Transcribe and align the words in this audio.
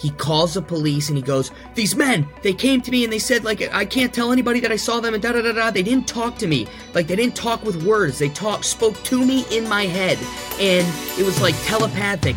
he 0.00 0.08
calls 0.12 0.54
the 0.54 0.62
police 0.62 1.10
and 1.10 1.18
he 1.18 1.22
goes, 1.22 1.50
These 1.74 1.94
men, 1.94 2.26
they 2.42 2.54
came 2.54 2.80
to 2.80 2.90
me 2.90 3.04
and 3.04 3.12
they 3.12 3.18
said, 3.18 3.44
like, 3.44 3.60
I 3.74 3.84
can't 3.84 4.14
tell 4.14 4.32
anybody 4.32 4.58
that 4.60 4.72
I 4.72 4.76
saw 4.76 4.98
them 4.98 5.12
and 5.12 5.22
da 5.22 5.32
da 5.32 5.42
da 5.42 5.52
da. 5.52 5.70
They 5.70 5.82
didn't 5.82 6.08
talk 6.08 6.38
to 6.38 6.46
me. 6.46 6.66
Like, 6.94 7.06
they 7.06 7.16
didn't 7.16 7.36
talk 7.36 7.62
with 7.64 7.84
words. 7.84 8.18
They 8.18 8.30
talk, 8.30 8.64
spoke 8.64 8.94
to 9.04 9.22
me 9.22 9.44
in 9.50 9.68
my 9.68 9.84
head. 9.84 10.18
And 10.58 10.88
it 11.18 11.26
was 11.26 11.38
like 11.42 11.54
telepathic. 11.64 12.34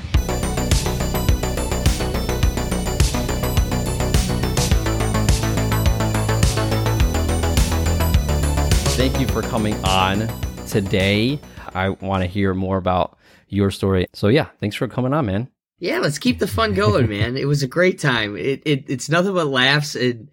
Thank 8.98 9.22
you 9.22 9.28
for 9.28 9.42
coming 9.42 9.76
on 9.86 10.28
today. 10.68 11.40
I 11.74 11.90
want 11.90 12.24
to 12.24 12.28
hear 12.28 12.54
more 12.54 12.76
about 12.76 13.18
your 13.48 13.72
story. 13.72 14.08
So, 14.12 14.28
yeah, 14.28 14.48
thanks 14.60 14.76
for 14.76 14.90
coming 14.90 15.14
on, 15.14 15.26
man. 15.28 15.53
Yeah, 15.84 16.00
let's 16.00 16.18
keep 16.18 16.40
the 16.40 16.48
fun 16.48 16.73
going, 16.76 17.09
man. 17.09 17.36
it 17.36 17.45
was 17.45 17.62
a 17.62 17.68
great 17.68 17.99
time. 17.99 18.38
It, 18.38 18.62
it 18.66 18.86
it's 18.88 19.09
nothing 19.09 19.34
but 19.34 19.48
laughs. 19.48 19.95
And 19.95 20.30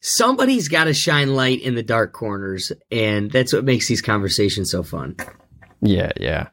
somebody's 0.00 0.68
got 0.68 0.84
to 0.84 0.94
shine 0.94 1.34
light 1.34 1.60
in 1.60 1.74
the 1.74 1.82
dark 1.82 2.14
corners, 2.14 2.72
and 2.90 3.30
that's 3.30 3.52
what 3.52 3.64
makes 3.64 3.86
these 3.86 4.00
conversations 4.00 4.70
so 4.70 4.82
fun. 4.82 5.16
Yeah, 5.82 6.12
yeah. 6.18 6.48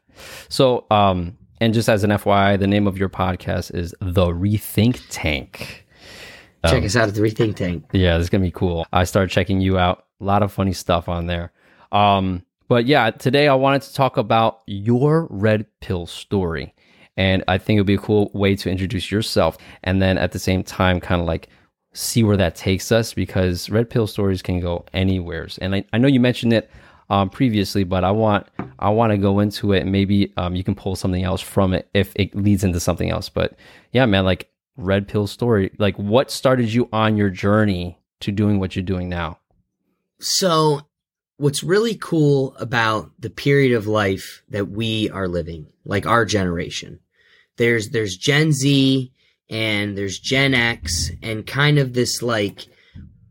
So, 0.50 0.84
um, 0.90 1.38
and 1.62 1.72
just 1.72 1.88
as 1.88 2.04
an 2.04 2.10
FYI, 2.10 2.58
the 2.58 2.66
name 2.66 2.86
of 2.86 2.98
your 2.98 3.08
podcast 3.08 3.74
is 3.74 3.94
The 4.02 4.26
Rethink 4.26 5.00
Tank. 5.08 5.86
Check 6.66 6.80
um, 6.80 6.84
us 6.84 6.94
out 6.94 7.08
at 7.08 7.14
the 7.14 7.22
Rethink 7.22 7.56
Tank. 7.56 7.86
Yeah, 7.92 8.18
this 8.18 8.26
is 8.26 8.30
gonna 8.30 8.44
be 8.44 8.50
cool. 8.50 8.86
I 8.92 9.04
started 9.04 9.30
checking 9.30 9.62
you 9.62 9.78
out. 9.78 10.04
A 10.20 10.24
lot 10.24 10.42
of 10.42 10.52
funny 10.52 10.74
stuff 10.74 11.08
on 11.08 11.26
there. 11.26 11.52
Um, 11.90 12.44
but 12.68 12.84
yeah, 12.84 13.12
today 13.12 13.48
I 13.48 13.54
wanted 13.54 13.80
to 13.82 13.94
talk 13.94 14.18
about 14.18 14.60
your 14.66 15.26
red 15.30 15.64
pill 15.80 16.04
story. 16.04 16.74
And 17.16 17.42
I 17.48 17.58
think 17.58 17.76
it 17.76 17.80
would 17.80 17.86
be 17.86 17.94
a 17.94 17.98
cool 17.98 18.30
way 18.34 18.56
to 18.56 18.70
introduce 18.70 19.10
yourself 19.10 19.56
and 19.82 20.02
then 20.02 20.18
at 20.18 20.32
the 20.32 20.38
same 20.38 20.62
time 20.62 21.00
kind 21.00 21.20
of 21.20 21.26
like 21.26 21.48
see 21.92 22.22
where 22.22 22.36
that 22.36 22.54
takes 22.54 22.92
us 22.92 23.14
because 23.14 23.70
red 23.70 23.88
pill 23.88 24.06
stories 24.06 24.42
can 24.42 24.60
go 24.60 24.84
anywhere. 24.92 25.48
And 25.60 25.74
I, 25.74 25.84
I 25.92 25.98
know 25.98 26.08
you 26.08 26.20
mentioned 26.20 26.52
it 26.52 26.70
um, 27.08 27.30
previously, 27.30 27.84
but 27.84 28.04
I 28.04 28.10
want 28.10 28.46
I 28.78 28.90
want 28.90 29.12
to 29.12 29.18
go 29.18 29.38
into 29.40 29.72
it 29.72 29.86
maybe 29.86 30.32
um, 30.36 30.54
you 30.54 30.64
can 30.64 30.74
pull 30.74 30.96
something 30.96 31.22
else 31.22 31.40
from 31.40 31.72
it 31.72 31.88
if 31.94 32.12
it 32.16 32.34
leads 32.34 32.64
into 32.64 32.80
something 32.80 33.10
else. 33.10 33.28
But 33.28 33.56
yeah, 33.92 34.06
man, 34.06 34.24
like 34.24 34.50
red 34.76 35.08
pill 35.08 35.26
story, 35.26 35.72
like 35.78 35.96
what 35.96 36.30
started 36.30 36.72
you 36.72 36.88
on 36.92 37.16
your 37.16 37.30
journey 37.30 37.98
to 38.20 38.32
doing 38.32 38.58
what 38.58 38.76
you're 38.76 38.84
doing 38.84 39.08
now? 39.08 39.38
So 40.18 40.82
what's 41.36 41.62
really 41.62 41.94
cool 41.94 42.56
about 42.58 43.10
the 43.18 43.30
period 43.30 43.76
of 43.76 43.86
life 43.86 44.42
that 44.48 44.68
we 44.68 45.10
are 45.10 45.28
living, 45.28 45.66
like 45.84 46.06
our 46.06 46.24
generation, 46.24 47.00
there's 47.56 47.90
there's 47.90 48.16
Gen 48.16 48.52
Z 48.52 49.12
and 49.48 49.96
there's 49.96 50.18
Gen 50.18 50.54
X 50.54 51.10
and 51.22 51.46
kind 51.46 51.78
of 51.78 51.94
this 51.94 52.22
like 52.22 52.66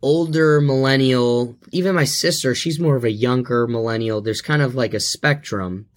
older 0.01 0.61
millennial. 0.61 1.57
Even 1.71 1.95
my 1.95 2.05
sister, 2.05 2.53
she's 2.55 2.79
more 2.79 2.95
of 2.95 3.03
a 3.03 3.11
younger 3.11 3.67
millennial. 3.67 4.21
There's 4.21 4.41
kind 4.41 4.61
of 4.61 4.75
like 4.75 4.93
a 4.93 4.99
spectrum. 4.99 5.87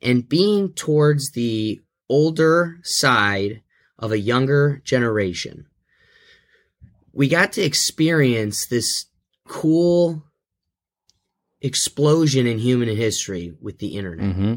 And 0.00 0.28
being 0.28 0.72
towards 0.72 1.32
the 1.32 1.80
older 2.08 2.78
side 2.82 3.62
of 3.98 4.10
a 4.10 4.18
younger 4.18 4.80
generation, 4.84 5.66
we 7.12 7.28
got 7.28 7.52
to 7.52 7.62
experience 7.62 8.66
this 8.66 9.06
cool 9.46 10.24
explosion 11.60 12.46
in 12.46 12.58
human 12.58 12.88
history 12.88 13.52
with 13.60 13.78
the 13.78 13.96
internet. 13.96 14.26
Mm-hmm. 14.26 14.54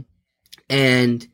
And 0.69 1.27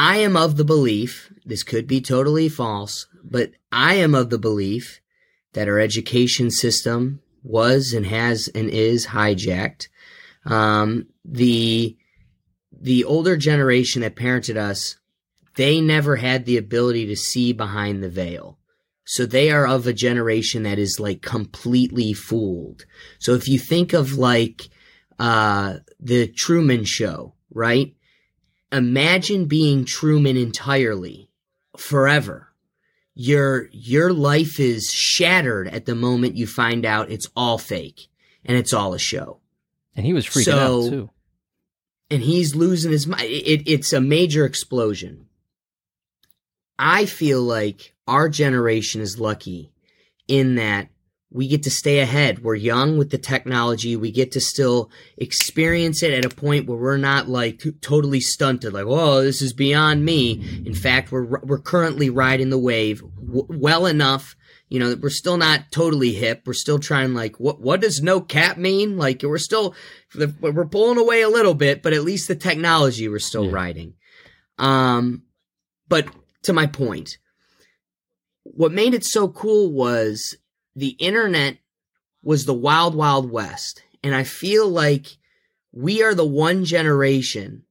I 0.00 0.18
am 0.18 0.36
of 0.36 0.56
the 0.56 0.64
belief, 0.64 1.32
this 1.44 1.64
could 1.64 1.88
be 1.88 2.00
totally 2.00 2.48
false, 2.48 3.08
but 3.24 3.50
I 3.72 3.94
am 3.94 4.14
of 4.14 4.30
the 4.30 4.38
belief 4.38 5.00
that 5.54 5.66
our 5.66 5.80
education 5.80 6.52
system 6.52 7.20
was 7.42 7.92
and 7.92 8.06
has 8.06 8.48
and 8.54 8.70
is 8.70 9.08
hijacked. 9.08 9.88
Um, 10.44 11.08
the 11.24 11.96
the 12.70 13.02
older 13.02 13.36
generation 13.36 14.02
that 14.02 14.14
parented 14.14 14.56
us, 14.56 14.98
they 15.56 15.80
never 15.80 16.14
had 16.14 16.44
the 16.44 16.58
ability 16.58 17.06
to 17.06 17.16
see 17.16 17.52
behind 17.52 18.00
the 18.00 18.08
veil. 18.08 18.56
So 19.04 19.26
they 19.26 19.50
are 19.50 19.66
of 19.66 19.88
a 19.88 19.92
generation 19.92 20.62
that 20.62 20.78
is 20.78 21.00
like 21.00 21.22
completely 21.22 22.12
fooled. 22.12 22.86
So 23.18 23.34
if 23.34 23.48
you 23.48 23.58
think 23.58 23.94
of 23.94 24.16
like 24.16 24.68
uh, 25.18 25.78
the 25.98 26.28
Truman 26.28 26.84
Show, 26.84 27.34
right? 27.52 27.96
Imagine 28.72 29.46
being 29.46 29.84
Truman 29.84 30.36
entirely 30.36 31.30
forever. 31.76 32.48
Your 33.14 33.68
your 33.72 34.12
life 34.12 34.60
is 34.60 34.92
shattered 34.92 35.68
at 35.68 35.86
the 35.86 35.94
moment 35.94 36.36
you 36.36 36.46
find 36.46 36.84
out 36.84 37.10
it's 37.10 37.28
all 37.34 37.58
fake 37.58 38.08
and 38.44 38.56
it's 38.56 38.72
all 38.72 38.94
a 38.94 38.98
show. 38.98 39.40
And 39.96 40.06
he 40.06 40.12
was 40.12 40.26
freaking 40.26 40.44
so, 40.44 40.82
out 40.84 40.90
too. 40.90 41.10
And 42.10 42.22
he's 42.22 42.54
losing 42.54 42.92
his 42.92 43.06
mind. 43.06 43.24
It, 43.24 43.68
it's 43.68 43.92
a 43.92 44.00
major 44.00 44.44
explosion. 44.44 45.26
I 46.78 47.06
feel 47.06 47.42
like 47.42 47.94
our 48.06 48.28
generation 48.28 49.00
is 49.00 49.18
lucky 49.18 49.72
in 50.28 50.54
that 50.54 50.88
we 51.30 51.46
get 51.46 51.62
to 51.64 51.70
stay 51.70 51.98
ahead. 51.98 52.42
We're 52.42 52.54
young 52.54 52.96
with 52.96 53.10
the 53.10 53.18
technology. 53.18 53.96
We 53.96 54.10
get 54.10 54.32
to 54.32 54.40
still 54.40 54.90
experience 55.18 56.02
it 56.02 56.12
at 56.12 56.24
a 56.24 56.34
point 56.34 56.66
where 56.66 56.78
we're 56.78 56.96
not 56.96 57.28
like 57.28 57.62
totally 57.82 58.20
stunted, 58.20 58.72
like, 58.72 58.86
"Oh, 58.86 59.22
this 59.22 59.42
is 59.42 59.52
beyond 59.52 60.04
me." 60.04 60.62
In 60.64 60.74
fact, 60.74 61.12
we're 61.12 61.40
we're 61.40 61.58
currently 61.58 62.08
riding 62.08 62.48
the 62.48 62.58
wave 62.58 63.02
w- 63.24 63.46
well 63.48 63.84
enough. 63.84 64.36
You 64.70 64.80
know, 64.80 64.96
we're 65.00 65.10
still 65.10 65.36
not 65.36 65.70
totally 65.70 66.12
hip. 66.12 66.42
We're 66.46 66.52
still 66.54 66.78
trying, 66.78 67.14
like, 67.14 67.38
what 67.38 67.60
what 67.60 67.80
does 67.80 68.02
no 68.02 68.20
cap 68.20 68.56
mean? 68.56 68.96
Like, 68.96 69.22
we're 69.22 69.38
still 69.38 69.74
we're 70.14 70.66
pulling 70.66 70.98
away 70.98 71.20
a 71.20 71.28
little 71.28 71.54
bit, 71.54 71.82
but 71.82 71.92
at 71.92 72.04
least 72.04 72.28
the 72.28 72.36
technology 72.36 73.06
we're 73.08 73.18
still 73.18 73.46
yeah. 73.46 73.52
riding. 73.52 73.94
Um, 74.56 75.24
but 75.88 76.06
to 76.44 76.52
my 76.54 76.66
point, 76.66 77.18
what 78.44 78.72
made 78.72 78.94
it 78.94 79.04
so 79.04 79.28
cool 79.28 79.70
was 79.72 80.36
the 80.78 80.90
internet 80.98 81.58
was 82.22 82.44
the 82.44 82.54
wild, 82.54 82.94
wild 82.94 83.30
west. 83.30 83.82
And 84.02 84.14
I 84.14 84.24
feel 84.24 84.68
like 84.68 85.18
we 85.72 86.02
are 86.02 86.14
the 86.14 86.26
one 86.26 86.64
generation 86.64 87.64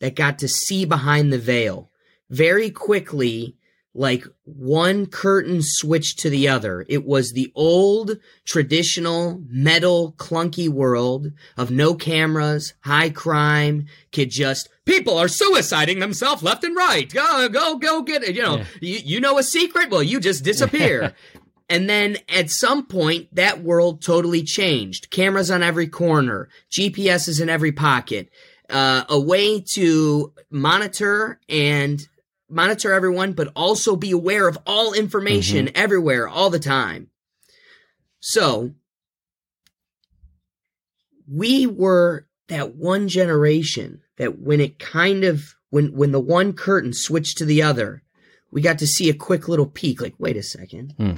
that 0.00 0.14
got 0.16 0.38
to 0.40 0.48
see 0.48 0.84
behind 0.84 1.32
the 1.32 1.38
veil 1.38 1.90
very 2.30 2.70
quickly 2.70 3.56
like 3.94 4.24
one 4.44 5.04
curtain 5.06 5.60
switched 5.60 6.18
to 6.20 6.30
the 6.30 6.48
other. 6.48 6.86
It 6.88 7.04
was 7.04 7.32
the 7.32 7.52
old 7.54 8.18
traditional 8.44 9.42
metal 9.48 10.14
clunky 10.16 10.68
world 10.68 11.32
of 11.58 11.70
no 11.70 11.94
cameras, 11.94 12.72
high 12.80 13.10
crime, 13.10 13.86
could 14.10 14.30
just 14.30 14.70
people 14.86 15.18
are 15.18 15.26
suiciding 15.26 16.00
themselves 16.00 16.42
left 16.42 16.64
and 16.64 16.74
right. 16.74 17.12
Go 17.12 17.48
go 17.50 17.76
go 17.76 18.02
get 18.02 18.22
it. 18.22 18.34
You 18.34 18.42
know, 18.42 18.56
yeah. 18.56 18.64
you, 18.80 18.98
you 19.04 19.20
know 19.20 19.38
a 19.38 19.42
secret? 19.42 19.90
Well, 19.90 20.02
you 20.02 20.20
just 20.20 20.42
disappear. 20.42 21.14
And 21.72 21.88
then 21.88 22.18
at 22.28 22.50
some 22.50 22.84
point, 22.84 23.34
that 23.34 23.62
world 23.62 24.02
totally 24.02 24.42
changed. 24.42 25.08
Cameras 25.08 25.50
on 25.50 25.62
every 25.62 25.88
corner, 25.88 26.50
GPSs 26.70 27.40
in 27.40 27.48
every 27.48 27.72
pocket, 27.72 28.28
uh, 28.68 29.04
a 29.08 29.18
way 29.18 29.58
to 29.72 30.34
monitor 30.50 31.40
and 31.48 32.06
monitor 32.50 32.92
everyone, 32.92 33.32
but 33.32 33.50
also 33.56 33.96
be 33.96 34.10
aware 34.10 34.48
of 34.48 34.58
all 34.66 34.92
information 34.92 35.64
mm-hmm. 35.64 35.82
everywhere 35.82 36.28
all 36.28 36.50
the 36.50 36.58
time. 36.58 37.08
So 38.20 38.74
we 41.26 41.66
were 41.66 42.26
that 42.48 42.74
one 42.74 43.08
generation 43.08 44.02
that 44.18 44.38
when 44.38 44.60
it 44.60 44.78
kind 44.78 45.24
of 45.24 45.54
when 45.70 45.94
when 45.94 46.12
the 46.12 46.20
one 46.20 46.52
curtain 46.52 46.92
switched 46.92 47.38
to 47.38 47.46
the 47.46 47.62
other, 47.62 48.02
we 48.50 48.60
got 48.60 48.78
to 48.80 48.86
see 48.86 49.08
a 49.08 49.14
quick 49.14 49.48
little 49.48 49.64
peek. 49.64 50.02
Like, 50.02 50.16
wait 50.18 50.36
a 50.36 50.42
second. 50.42 50.92
Hmm 50.98 51.14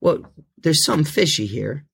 well, 0.00 0.22
there's 0.58 0.84
something 0.84 1.04
fishy 1.04 1.46
here. 1.46 1.86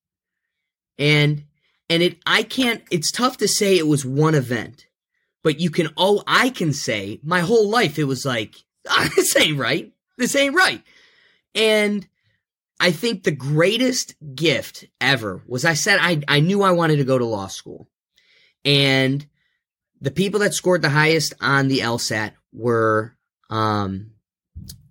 And, 0.97 1.43
and 1.89 2.03
it, 2.03 2.17
I 2.25 2.43
can't, 2.43 2.83
it's 2.91 3.11
tough 3.11 3.37
to 3.37 3.47
say 3.47 3.77
it 3.77 3.87
was 3.87 4.05
one 4.05 4.35
event, 4.35 4.87
but 5.43 5.59
you 5.59 5.69
can, 5.69 5.89
oh, 5.97 6.23
I 6.25 6.49
can 6.49 6.73
say 6.73 7.19
my 7.23 7.41
whole 7.41 7.69
life 7.69 7.99
it 7.99 8.05
was 8.05 8.25
like, 8.25 8.55
this 9.15 9.35
ain't 9.37 9.59
right. 9.59 9.91
This 10.17 10.35
ain't 10.35 10.55
right. 10.55 10.81
And 11.53 12.07
I 12.79 12.91
think 12.91 13.23
the 13.23 13.31
greatest 13.31 14.15
gift 14.35 14.85
ever 15.01 15.43
was 15.47 15.65
I 15.65 15.73
said 15.73 15.99
I, 16.01 16.21
I 16.27 16.39
knew 16.39 16.61
I 16.61 16.71
wanted 16.71 16.97
to 16.97 17.03
go 17.03 17.17
to 17.17 17.25
law 17.25 17.47
school. 17.47 17.89
And 18.65 19.25
the 20.01 20.11
people 20.11 20.39
that 20.41 20.53
scored 20.53 20.81
the 20.81 20.89
highest 20.89 21.33
on 21.41 21.67
the 21.67 21.79
LSAT 21.79 22.33
were, 22.51 23.15
um, 23.49 24.11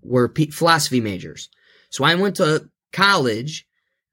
were 0.03 0.33
philosophy 0.53 1.01
majors. 1.01 1.49
So 1.91 2.05
I 2.05 2.15
went 2.15 2.37
to 2.37 2.69
college 2.93 3.67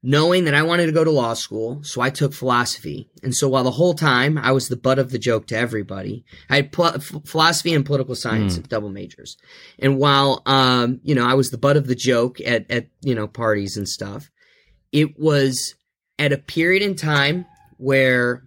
knowing 0.06 0.44
that 0.44 0.52
I 0.54 0.62
wanted 0.62 0.84
to 0.84 0.92
go 0.92 1.02
to 1.02 1.10
law 1.10 1.32
school, 1.32 1.82
so 1.82 2.02
I 2.02 2.10
took 2.10 2.34
philosophy. 2.34 3.08
And 3.22 3.34
so 3.34 3.48
while 3.48 3.64
the 3.64 3.70
whole 3.70 3.94
time 3.94 4.36
I 4.36 4.52
was 4.52 4.68
the 4.68 4.76
butt 4.76 4.98
of 4.98 5.10
the 5.10 5.18
joke 5.18 5.46
to 5.46 5.56
everybody, 5.56 6.26
I 6.50 6.56
had 6.56 6.72
pl- 6.72 6.98
philosophy 7.24 7.72
and 7.72 7.86
political 7.86 8.14
science 8.14 8.58
Mm. 8.58 8.68
double 8.68 8.90
majors. 8.90 9.38
And 9.78 9.96
while 9.98 10.42
um, 10.44 11.00
you 11.02 11.14
know, 11.14 11.24
I 11.26 11.32
was 11.32 11.50
the 11.50 11.56
butt 11.56 11.78
of 11.78 11.86
the 11.86 11.94
joke 11.94 12.38
at 12.42 12.70
at 12.70 12.88
you 13.00 13.14
know 13.14 13.26
parties 13.26 13.78
and 13.78 13.88
stuff, 13.88 14.30
it 14.92 15.18
was 15.18 15.74
at 16.18 16.32
a 16.34 16.38
period 16.38 16.82
in 16.82 16.96
time 16.96 17.46
where 17.78 18.44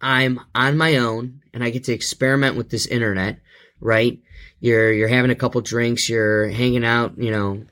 I'm 0.00 0.38
on 0.54 0.76
my 0.78 0.96
own 0.96 1.40
and 1.52 1.64
I 1.64 1.70
get 1.70 1.84
to 1.84 1.92
experiment 1.92 2.56
with 2.56 2.70
this 2.70 2.86
internet, 2.86 3.40
right? 3.80 4.20
You're 4.60 4.92
you're 4.92 5.08
having 5.08 5.32
a 5.32 5.34
couple 5.34 5.60
drinks, 5.60 6.08
you're 6.08 6.48
hanging 6.50 6.84
out, 6.84 7.18
you 7.18 7.32
know, 7.32 7.64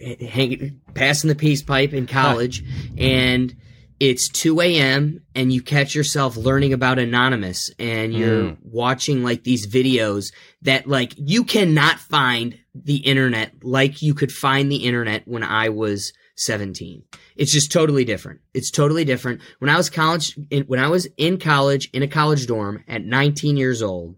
hanging 0.00 0.80
passing 0.94 1.28
the 1.28 1.34
peace 1.34 1.62
pipe 1.62 1.92
in 1.92 2.06
college 2.06 2.62
and 2.98 3.54
it's 3.98 4.30
2 4.30 4.62
a.m. 4.62 5.20
and 5.34 5.52
you 5.52 5.60
catch 5.60 5.94
yourself 5.94 6.34
learning 6.36 6.72
about 6.72 6.98
anonymous 6.98 7.70
and 7.78 8.14
you're 8.14 8.44
Mm. 8.44 8.56
watching 8.62 9.22
like 9.22 9.44
these 9.44 9.66
videos 9.66 10.32
that 10.62 10.86
like 10.86 11.12
you 11.18 11.44
cannot 11.44 11.98
find 11.98 12.58
the 12.74 12.96
internet 12.96 13.52
like 13.62 14.00
you 14.00 14.14
could 14.14 14.32
find 14.32 14.72
the 14.72 14.84
internet 14.86 15.28
when 15.28 15.42
I 15.42 15.68
was 15.68 16.12
17. 16.36 17.02
It's 17.36 17.52
just 17.52 17.70
totally 17.70 18.06
different. 18.06 18.40
It's 18.54 18.70
totally 18.70 19.04
different. 19.04 19.42
When 19.58 19.68
I 19.68 19.76
was 19.76 19.90
college, 19.90 20.38
in, 20.50 20.62
when 20.62 20.80
I 20.80 20.88
was 20.88 21.06
in 21.18 21.38
college 21.38 21.90
in 21.92 22.02
a 22.02 22.08
college 22.08 22.46
dorm 22.46 22.82
at 22.88 23.04
19 23.04 23.58
years 23.58 23.82
old, 23.82 24.16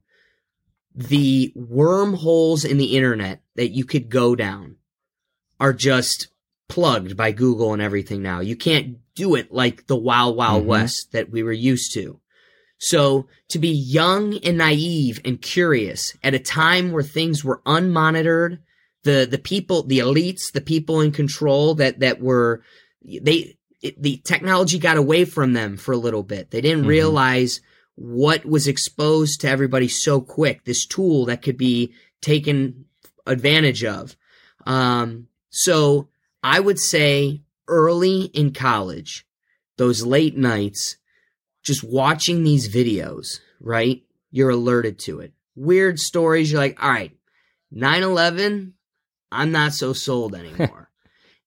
the 0.94 1.52
wormholes 1.56 2.64
in 2.64 2.76
the 2.78 2.96
internet 2.96 3.42
that 3.56 3.70
you 3.70 3.84
could 3.84 4.08
go 4.08 4.36
down 4.36 4.76
are 5.62 5.72
just 5.72 6.26
plugged 6.68 7.16
by 7.16 7.30
Google 7.30 7.72
and 7.72 7.80
everything 7.80 8.20
now. 8.20 8.40
You 8.40 8.56
can't 8.56 8.96
do 9.14 9.36
it 9.36 9.52
like 9.52 9.86
the 9.86 9.96
wild, 9.96 10.36
wild 10.36 10.64
Mhm. 10.64 10.66
west 10.66 11.12
that 11.12 11.30
we 11.30 11.42
were 11.44 11.52
used 11.52 11.94
to. 11.94 12.18
So 12.78 13.28
to 13.50 13.60
be 13.60 13.68
young 13.68 14.38
and 14.38 14.58
naive 14.58 15.20
and 15.24 15.40
curious 15.40 16.16
at 16.24 16.34
a 16.34 16.40
time 16.40 16.90
where 16.90 17.04
things 17.04 17.44
were 17.44 17.62
unmonitored, 17.64 18.58
the, 19.04 19.24
the 19.30 19.38
people, 19.38 19.84
the 19.84 20.00
elites, 20.00 20.50
the 20.52 20.60
people 20.60 21.00
in 21.00 21.12
control 21.12 21.76
that, 21.76 22.00
that 22.00 22.20
were, 22.20 22.62
they, 23.04 23.56
it, 23.82 24.02
the 24.02 24.20
technology 24.24 24.78
got 24.80 24.96
away 24.96 25.24
from 25.24 25.52
them 25.52 25.76
for 25.76 25.92
a 25.92 25.96
little 25.98 26.24
bit. 26.24 26.50
They 26.50 26.60
didn't 26.60 26.84
Mhm. 26.86 26.88
realize 26.88 27.60
what 27.94 28.44
was 28.44 28.66
exposed 28.66 29.40
to 29.42 29.48
everybody 29.48 29.86
so 29.86 30.20
quick. 30.20 30.64
This 30.64 30.86
tool 30.86 31.26
that 31.26 31.42
could 31.42 31.56
be 31.58 31.92
taken 32.20 32.86
advantage 33.26 33.84
of. 33.84 34.16
Um, 34.66 35.28
so 35.52 36.08
I 36.42 36.58
would 36.58 36.80
say 36.80 37.42
early 37.68 38.22
in 38.24 38.52
college, 38.52 39.26
those 39.76 40.04
late 40.04 40.36
nights, 40.36 40.96
just 41.62 41.84
watching 41.84 42.42
these 42.42 42.74
videos, 42.74 43.38
right? 43.60 44.02
You're 44.30 44.50
alerted 44.50 44.98
to 45.00 45.20
it. 45.20 45.32
Weird 45.54 46.00
stories. 46.00 46.50
You're 46.50 46.60
like, 46.60 46.82
all 46.82 46.90
right, 46.90 47.12
9 47.70 48.02
11, 48.02 48.74
I'm 49.30 49.52
not 49.52 49.74
so 49.74 49.92
sold 49.92 50.34
anymore. 50.34 50.90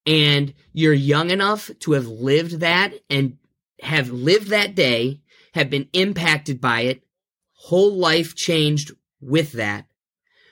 and 0.06 0.54
you're 0.72 0.94
young 0.94 1.32
enough 1.32 1.72
to 1.80 1.94
have 1.94 2.08
lived 2.08 2.60
that 2.60 2.94
and 3.10 3.38
have 3.82 4.12
lived 4.12 4.50
that 4.50 4.76
day, 4.76 5.22
have 5.56 5.72
been 5.72 5.90
impacted 5.94 6.62
by 6.62 6.82
it, 6.82 7.02
whole 7.54 7.96
life 7.96 8.36
changed 8.36 8.92
with 9.20 9.54
that, 9.54 9.88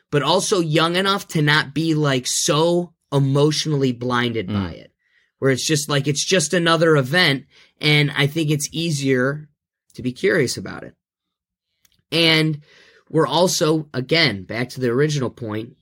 but 0.09 0.23
also 0.23 0.59
young 0.59 0.95
enough 0.95 1.27
to 1.29 1.41
not 1.43 1.75
be 1.75 1.93
like 1.93 2.25
so 2.25 2.92
emotionally 3.13 3.91
blinded 3.93 4.47
by 4.47 4.73
Mm. 4.73 4.79
it, 4.79 4.91
where 5.39 5.51
it's 5.51 5.65
just 5.65 5.87
like 5.87 6.07
it's 6.07 6.25
just 6.25 6.53
another 6.53 6.97
event. 6.97 7.45
And 7.79 8.11
I 8.11 8.27
think 8.27 8.49
it's 8.49 8.67
easier 8.71 9.47
to 9.93 10.01
be 10.01 10.11
curious 10.11 10.57
about 10.57 10.83
it. 10.83 10.95
And 12.11 12.61
we're 13.09 13.27
also, 13.27 13.89
again, 13.93 14.43
back 14.43 14.69
to 14.69 14.79
the 14.79 14.89
original 14.89 15.29
point, 15.29 15.75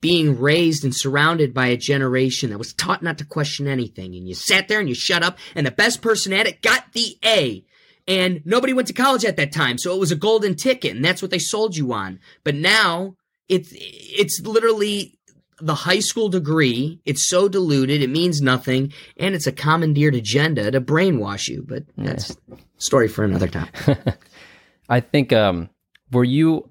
being 0.00 0.38
raised 0.38 0.84
and 0.84 0.94
surrounded 0.94 1.52
by 1.52 1.66
a 1.66 1.76
generation 1.76 2.50
that 2.50 2.58
was 2.58 2.72
taught 2.72 3.02
not 3.02 3.18
to 3.18 3.24
question 3.24 3.66
anything. 3.66 4.14
And 4.14 4.28
you 4.28 4.34
sat 4.34 4.68
there 4.68 4.80
and 4.80 4.88
you 4.88 4.94
shut 4.94 5.22
up, 5.22 5.38
and 5.54 5.66
the 5.66 5.70
best 5.72 6.02
person 6.02 6.32
at 6.32 6.46
it 6.46 6.62
got 6.62 6.92
the 6.92 7.18
A. 7.24 7.64
And 8.06 8.40
nobody 8.46 8.72
went 8.72 8.88
to 8.88 8.94
college 8.94 9.24
at 9.24 9.36
that 9.36 9.52
time, 9.52 9.76
so 9.76 9.94
it 9.94 10.00
was 10.00 10.12
a 10.12 10.16
golden 10.16 10.54
ticket, 10.54 10.96
and 10.96 11.04
that's 11.04 11.20
what 11.20 11.30
they 11.30 11.38
sold 11.38 11.76
you 11.76 11.92
on. 11.92 12.20
But 12.42 12.54
now 12.54 13.16
it's 13.48 13.70
it's 13.74 14.40
literally 14.40 15.17
the 15.60 15.74
high 15.74 16.00
school 16.00 16.28
degree. 16.28 17.00
It's 17.04 17.28
so 17.28 17.48
diluted, 17.48 18.02
it 18.02 18.10
means 18.10 18.40
nothing, 18.40 18.92
and 19.16 19.34
it's 19.34 19.46
a 19.46 19.52
commandeered 19.52 20.14
agenda 20.14 20.70
to 20.70 20.80
brainwash 20.80 21.48
you. 21.48 21.64
But 21.66 21.84
that's 21.96 22.30
a 22.30 22.36
story 22.78 23.08
for 23.08 23.24
another 23.24 23.48
time. 23.48 23.68
I 24.88 25.00
think 25.00 25.32
um 25.32 25.68
were 26.10 26.24
you 26.24 26.70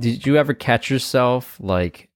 did 0.00 0.26
you 0.26 0.36
ever 0.36 0.54
catch 0.54 0.90
yourself 0.90 1.58
like 1.60 2.08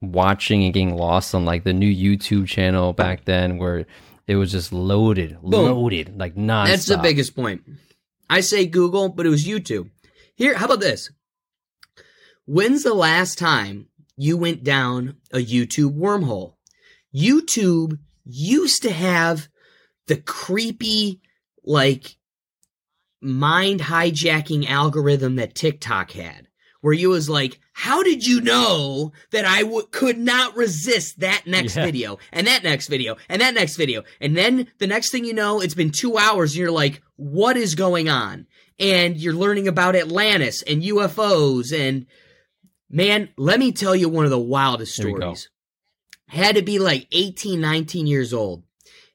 watching 0.00 0.64
and 0.64 0.74
getting 0.74 0.96
lost 0.96 1.34
on 1.34 1.44
like 1.44 1.64
the 1.64 1.72
new 1.72 1.90
YouTube 1.90 2.46
channel 2.46 2.92
back 2.92 3.24
then 3.24 3.56
where 3.56 3.86
it 4.26 4.36
was 4.36 4.52
just 4.52 4.72
loaded, 4.72 5.38
loaded, 5.42 6.18
like 6.18 6.34
nonstop. 6.34 6.66
That's 6.66 6.86
the 6.86 6.98
biggest 6.98 7.34
point. 7.34 7.62
I 8.28 8.40
say 8.40 8.66
Google, 8.66 9.08
but 9.08 9.26
it 9.26 9.30
was 9.30 9.44
YouTube. 9.44 9.90
Here, 10.34 10.54
how 10.56 10.66
about 10.66 10.80
this? 10.80 11.10
When's 12.46 12.82
the 12.82 12.94
last 12.94 13.38
time 13.38 13.88
you 14.16 14.36
went 14.36 14.62
down 14.64 15.16
a 15.32 15.38
YouTube 15.38 15.96
wormhole? 15.98 16.54
YouTube 17.14 17.98
used 18.24 18.82
to 18.82 18.90
have 18.92 19.48
the 20.06 20.16
creepy, 20.16 21.20
like, 21.64 22.16
mind 23.20 23.80
hijacking 23.80 24.68
algorithm 24.68 25.36
that 25.36 25.54
TikTok 25.54 26.10
had, 26.12 26.48
where 26.80 26.92
you 26.92 27.08
was 27.10 27.28
like, 27.28 27.60
how 27.72 28.02
did 28.02 28.26
you 28.26 28.40
know 28.40 29.12
that 29.30 29.44
I 29.44 29.62
w- 29.62 29.86
could 29.90 30.18
not 30.18 30.56
resist 30.56 31.20
that 31.20 31.42
next 31.46 31.76
Yeah. 31.76 31.84
video 31.84 32.18
and 32.32 32.46
that 32.46 32.64
next 32.64 32.88
video 32.88 33.16
and 33.28 33.40
that 33.40 33.54
next 33.54 33.76
video? 33.76 34.02
And 34.20 34.36
then 34.36 34.68
the 34.78 34.86
next 34.86 35.10
thing 35.10 35.24
you 35.24 35.34
know, 35.34 35.60
it's 35.60 35.74
been 35.74 35.90
two 35.92 36.18
hours 36.18 36.52
and 36.52 36.58
you're 36.60 36.70
like, 36.70 37.00
what 37.16 37.56
is 37.56 37.74
going 37.74 38.08
on? 38.08 38.46
And 38.78 39.16
you're 39.16 39.34
learning 39.34 39.68
about 39.68 39.94
Atlantis 39.94 40.62
and 40.62 40.82
UFOs 40.82 41.72
and 41.72 42.06
man, 42.92 43.30
let 43.36 43.58
me 43.58 43.72
tell 43.72 43.96
you 43.96 44.08
one 44.08 44.24
of 44.24 44.30
the 44.30 44.38
wildest 44.38 44.96
Here 44.96 45.08
stories. 45.08 45.48
Had 46.28 46.56
to 46.56 46.62
be 46.62 46.78
like 46.78 47.08
18, 47.10 47.60
19 47.60 48.06
years 48.06 48.32
old. 48.32 48.62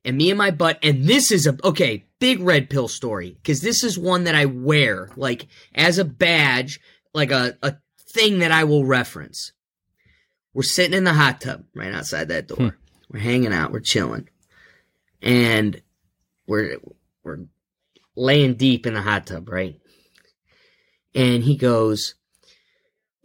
And 0.04 0.18
me 0.18 0.30
and 0.30 0.38
my 0.38 0.52
butt, 0.52 0.80
and 0.84 1.06
this 1.06 1.32
is 1.32 1.48
a, 1.48 1.58
okay, 1.64 2.06
big 2.20 2.40
red 2.40 2.70
pill 2.70 2.88
story, 2.88 3.32
because 3.32 3.62
this 3.62 3.84
is 3.84 3.98
one 3.98 4.24
that 4.26 4.36
I 4.36 4.46
wear, 4.46 5.10
like, 5.16 5.48
as 5.76 5.98
a 5.98 6.06
badge, 6.06 6.80
like 7.14 7.32
a, 7.32 7.58
a 7.62 7.76
thing 8.00 8.40
that 8.40 8.52
I 8.52 8.64
will 8.64 8.86
reference. 8.86 9.52
We're 10.54 10.64
sitting 10.64 10.98
in 10.98 11.04
the 11.04 11.14
hot 11.14 11.42
tub 11.42 11.66
right 11.76 11.94
outside 11.94 12.30
that 12.30 12.48
door. 12.48 12.58
Hmm. 12.58 12.70
We're 13.12 13.20
hanging 13.20 13.54
out, 13.54 13.72
we're 13.72 13.80
chilling. 13.80 14.30
And 15.22 15.82
we're, 16.48 16.78
we're 17.24 17.46
laying 18.16 18.56
deep 18.56 18.86
in 18.86 18.94
the 18.94 19.02
hot 19.02 19.28
tub, 19.28 19.50
right? 19.50 19.80
And 21.14 21.44
he 21.44 21.58
goes, 21.58 22.16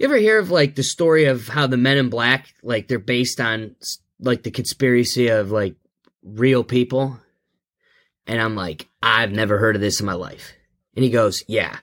you 0.03 0.09
ever 0.09 0.17
hear 0.17 0.41
of 0.41 0.51
like 0.51 0.75
the 0.75 0.83
story 0.83 1.27
of 1.27 1.47
how 1.47 1.69
the 1.69 1.77
men 1.77 1.97
in 1.97 2.11
black, 2.11 2.53
like 2.65 2.89
they're 2.89 2.99
based 2.99 3.41
on 3.41 3.77
like 4.19 4.43
the 4.43 4.51
conspiracy 4.51 5.29
of 5.29 5.53
like 5.53 5.77
real 6.25 6.65
people? 6.65 7.21
And 8.27 8.41
I'm 8.41 8.57
like, 8.57 8.89
I've 9.01 9.31
never 9.31 9.59
heard 9.59 9.77
of 9.77 9.81
this 9.81 10.01
in 10.01 10.07
my 10.07 10.15
life. 10.15 10.55
And 10.97 11.05
he 11.05 11.11
goes, 11.11 11.45
yeah, 11.47 11.79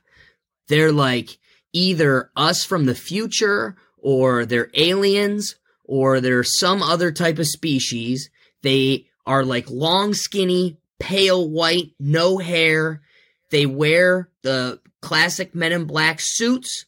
they're 0.67 0.91
like 0.91 1.37
either 1.71 2.29
us 2.35 2.65
from 2.65 2.85
the 2.85 2.95
future 2.95 3.77
or 3.97 4.45
they're 4.45 4.69
aliens 4.73 5.55
or 5.85 6.19
they're 6.19 6.43
some 6.43 6.83
other 6.83 7.13
type 7.13 7.39
of 7.39 7.47
species. 7.47 8.29
They 8.63 9.07
are 9.25 9.45
like 9.45 9.69
long, 9.69 10.13
skinny, 10.13 10.77
pale 10.99 11.49
white, 11.49 11.91
no 12.01 12.37
hair. 12.37 13.01
They 13.49 13.65
wear 13.65 14.29
the 14.41 14.81
classic 15.01 15.55
men 15.55 15.71
in 15.71 15.85
black 15.85 16.19
suits 16.19 16.85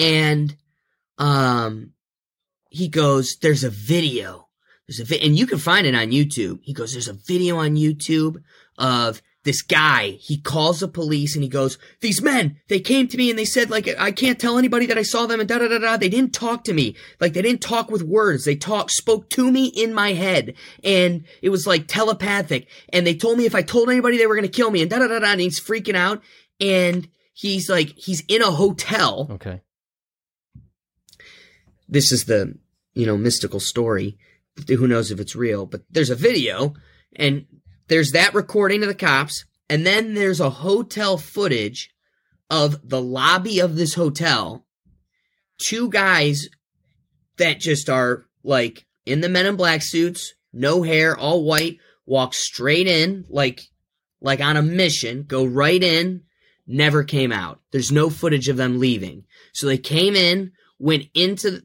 and 0.00 0.56
um 1.18 1.92
he 2.70 2.88
goes 2.88 3.36
there's 3.42 3.64
a 3.64 3.70
video. 3.70 4.48
There's 4.88 5.00
a 5.00 5.04
vi- 5.04 5.24
and 5.24 5.38
you 5.38 5.46
can 5.46 5.58
find 5.58 5.86
it 5.86 5.94
on 5.94 6.08
YouTube. 6.10 6.60
He 6.62 6.72
goes 6.72 6.92
there's 6.92 7.08
a 7.08 7.12
video 7.12 7.56
on 7.58 7.76
YouTube 7.76 8.42
of 8.78 9.20
this 9.42 9.62
guy. 9.62 10.10
He 10.20 10.38
calls 10.40 10.80
the 10.80 10.88
police 10.88 11.34
and 11.34 11.42
he 11.42 11.48
goes 11.48 11.78
these 12.00 12.20
men 12.20 12.58
they 12.68 12.78
came 12.78 13.08
to 13.08 13.16
me 13.16 13.30
and 13.30 13.38
they 13.38 13.44
said 13.44 13.70
like 13.70 13.88
I 13.98 14.12
can't 14.12 14.38
tell 14.38 14.58
anybody 14.58 14.86
that 14.86 14.98
I 14.98 15.02
saw 15.02 15.26
them 15.26 15.40
and 15.40 15.48
da 15.48 15.58
da 15.58 15.68
da 15.68 15.78
da 15.78 15.96
they 15.96 16.08
didn't 16.08 16.34
talk 16.34 16.64
to 16.64 16.72
me. 16.74 16.94
Like 17.20 17.32
they 17.32 17.42
didn't 17.42 17.62
talk 17.62 17.90
with 17.90 18.02
words. 18.02 18.44
They 18.44 18.56
talk 18.56 18.90
spoke 18.90 19.30
to 19.30 19.50
me 19.50 19.66
in 19.66 19.94
my 19.94 20.12
head. 20.12 20.54
And 20.84 21.24
it 21.42 21.48
was 21.50 21.66
like 21.66 21.86
telepathic. 21.86 22.68
And 22.92 23.06
they 23.06 23.14
told 23.14 23.38
me 23.38 23.46
if 23.46 23.54
I 23.54 23.62
told 23.62 23.88
anybody 23.90 24.16
they 24.18 24.26
were 24.26 24.36
going 24.36 24.50
to 24.50 24.56
kill 24.60 24.70
me 24.70 24.82
and 24.82 24.90
da 24.90 24.98
da 24.98 25.08
da 25.08 25.18
da 25.20 25.32
and 25.32 25.40
he's 25.40 25.60
freaking 25.60 25.96
out. 25.96 26.22
And 26.60 27.08
he's 27.32 27.68
like 27.70 27.94
he's 27.96 28.22
in 28.28 28.42
a 28.42 28.50
hotel 28.50 29.28
Okay. 29.30 29.62
This 31.90 32.12
is 32.12 32.24
the 32.24 32.56
you 32.94 33.04
know 33.04 33.16
mystical 33.16 33.60
story 33.60 34.16
who 34.68 34.88
knows 34.88 35.10
if 35.10 35.20
it's 35.20 35.36
real 35.36 35.66
but 35.66 35.82
there's 35.90 36.10
a 36.10 36.14
video 36.16 36.74
And 37.16 37.46
there's 37.88 38.12
that 38.12 38.34
recording 38.34 38.82
of 38.82 38.88
the 38.88 38.94
cops, 38.94 39.44
and 39.68 39.84
then 39.84 40.14
there's 40.14 40.40
a 40.40 40.50
hotel 40.50 41.18
footage 41.18 41.90
of 42.48 42.88
the 42.88 43.00
lobby 43.02 43.60
of 43.60 43.76
this 43.76 43.94
hotel. 43.94 44.64
Two 45.58 45.88
guys 45.90 46.48
that 47.36 47.60
just 47.60 47.90
are 47.90 48.26
like 48.42 48.86
in 49.06 49.20
the 49.20 49.28
men 49.28 49.46
in 49.46 49.56
black 49.56 49.82
suits, 49.82 50.34
no 50.52 50.82
hair, 50.82 51.16
all 51.16 51.44
white, 51.44 51.78
walk 52.06 52.34
straight 52.34 52.86
in 52.86 53.24
like 53.28 53.62
like 54.20 54.40
on 54.40 54.56
a 54.56 54.62
mission, 54.62 55.24
go 55.24 55.44
right 55.44 55.82
in, 55.82 56.22
never 56.66 57.02
came 57.04 57.32
out. 57.32 57.60
There's 57.72 57.90
no 57.90 58.10
footage 58.10 58.48
of 58.48 58.56
them 58.56 58.78
leaving. 58.78 59.24
So 59.52 59.66
they 59.66 59.78
came 59.78 60.14
in, 60.14 60.52
went 60.78 61.06
into 61.14 61.62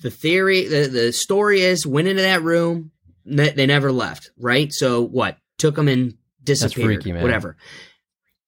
the 0.00 0.10
theory, 0.10 0.66
the, 0.66 0.88
the 0.88 1.12
story 1.12 1.60
is 1.60 1.86
went 1.86 2.08
into 2.08 2.22
that 2.22 2.42
room, 2.42 2.90
they 3.24 3.66
never 3.66 3.92
left, 3.92 4.30
right? 4.38 4.72
So 4.72 5.02
what? 5.02 5.38
Took 5.58 5.76
them 5.76 5.88
and 5.88 6.16
disappeared, 6.42 6.86
freaky, 6.86 7.12
man. 7.12 7.22
whatever. 7.22 7.56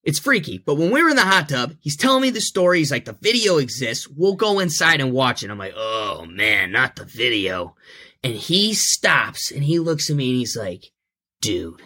It's 0.02 0.18
freaky, 0.20 0.58
but 0.58 0.76
when 0.76 0.90
we 0.90 1.02
were 1.02 1.08
in 1.08 1.16
the 1.16 1.22
hot 1.22 1.48
tub, 1.48 1.74
he's 1.80 1.96
telling 1.96 2.22
me 2.22 2.30
the 2.30 2.40
story. 2.40 2.78
He's 2.78 2.92
like, 2.92 3.06
the 3.06 3.18
video 3.20 3.58
exists. 3.58 4.06
We'll 4.08 4.36
go 4.36 4.60
inside 4.60 5.00
and 5.00 5.12
watch 5.12 5.42
it. 5.42 5.50
I'm 5.50 5.58
like, 5.58 5.74
oh 5.76 6.26
man, 6.26 6.70
not 6.70 6.94
the 6.94 7.04
video. 7.04 7.74
And 8.22 8.34
he 8.34 8.74
stops 8.74 9.50
and 9.50 9.64
he 9.64 9.78
looks 9.78 10.08
at 10.08 10.16
me 10.16 10.30
and 10.30 10.38
he's 10.38 10.56
like, 10.56 10.92
dude, 11.40 11.82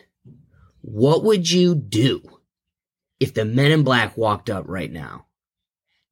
what 0.82 1.24
would 1.24 1.50
you 1.50 1.74
do 1.74 2.22
if 3.18 3.32
the 3.32 3.44
men 3.44 3.70
in 3.70 3.84
black 3.84 4.16
walked 4.16 4.50
up 4.50 4.64
right 4.66 4.90
now? 4.90 5.26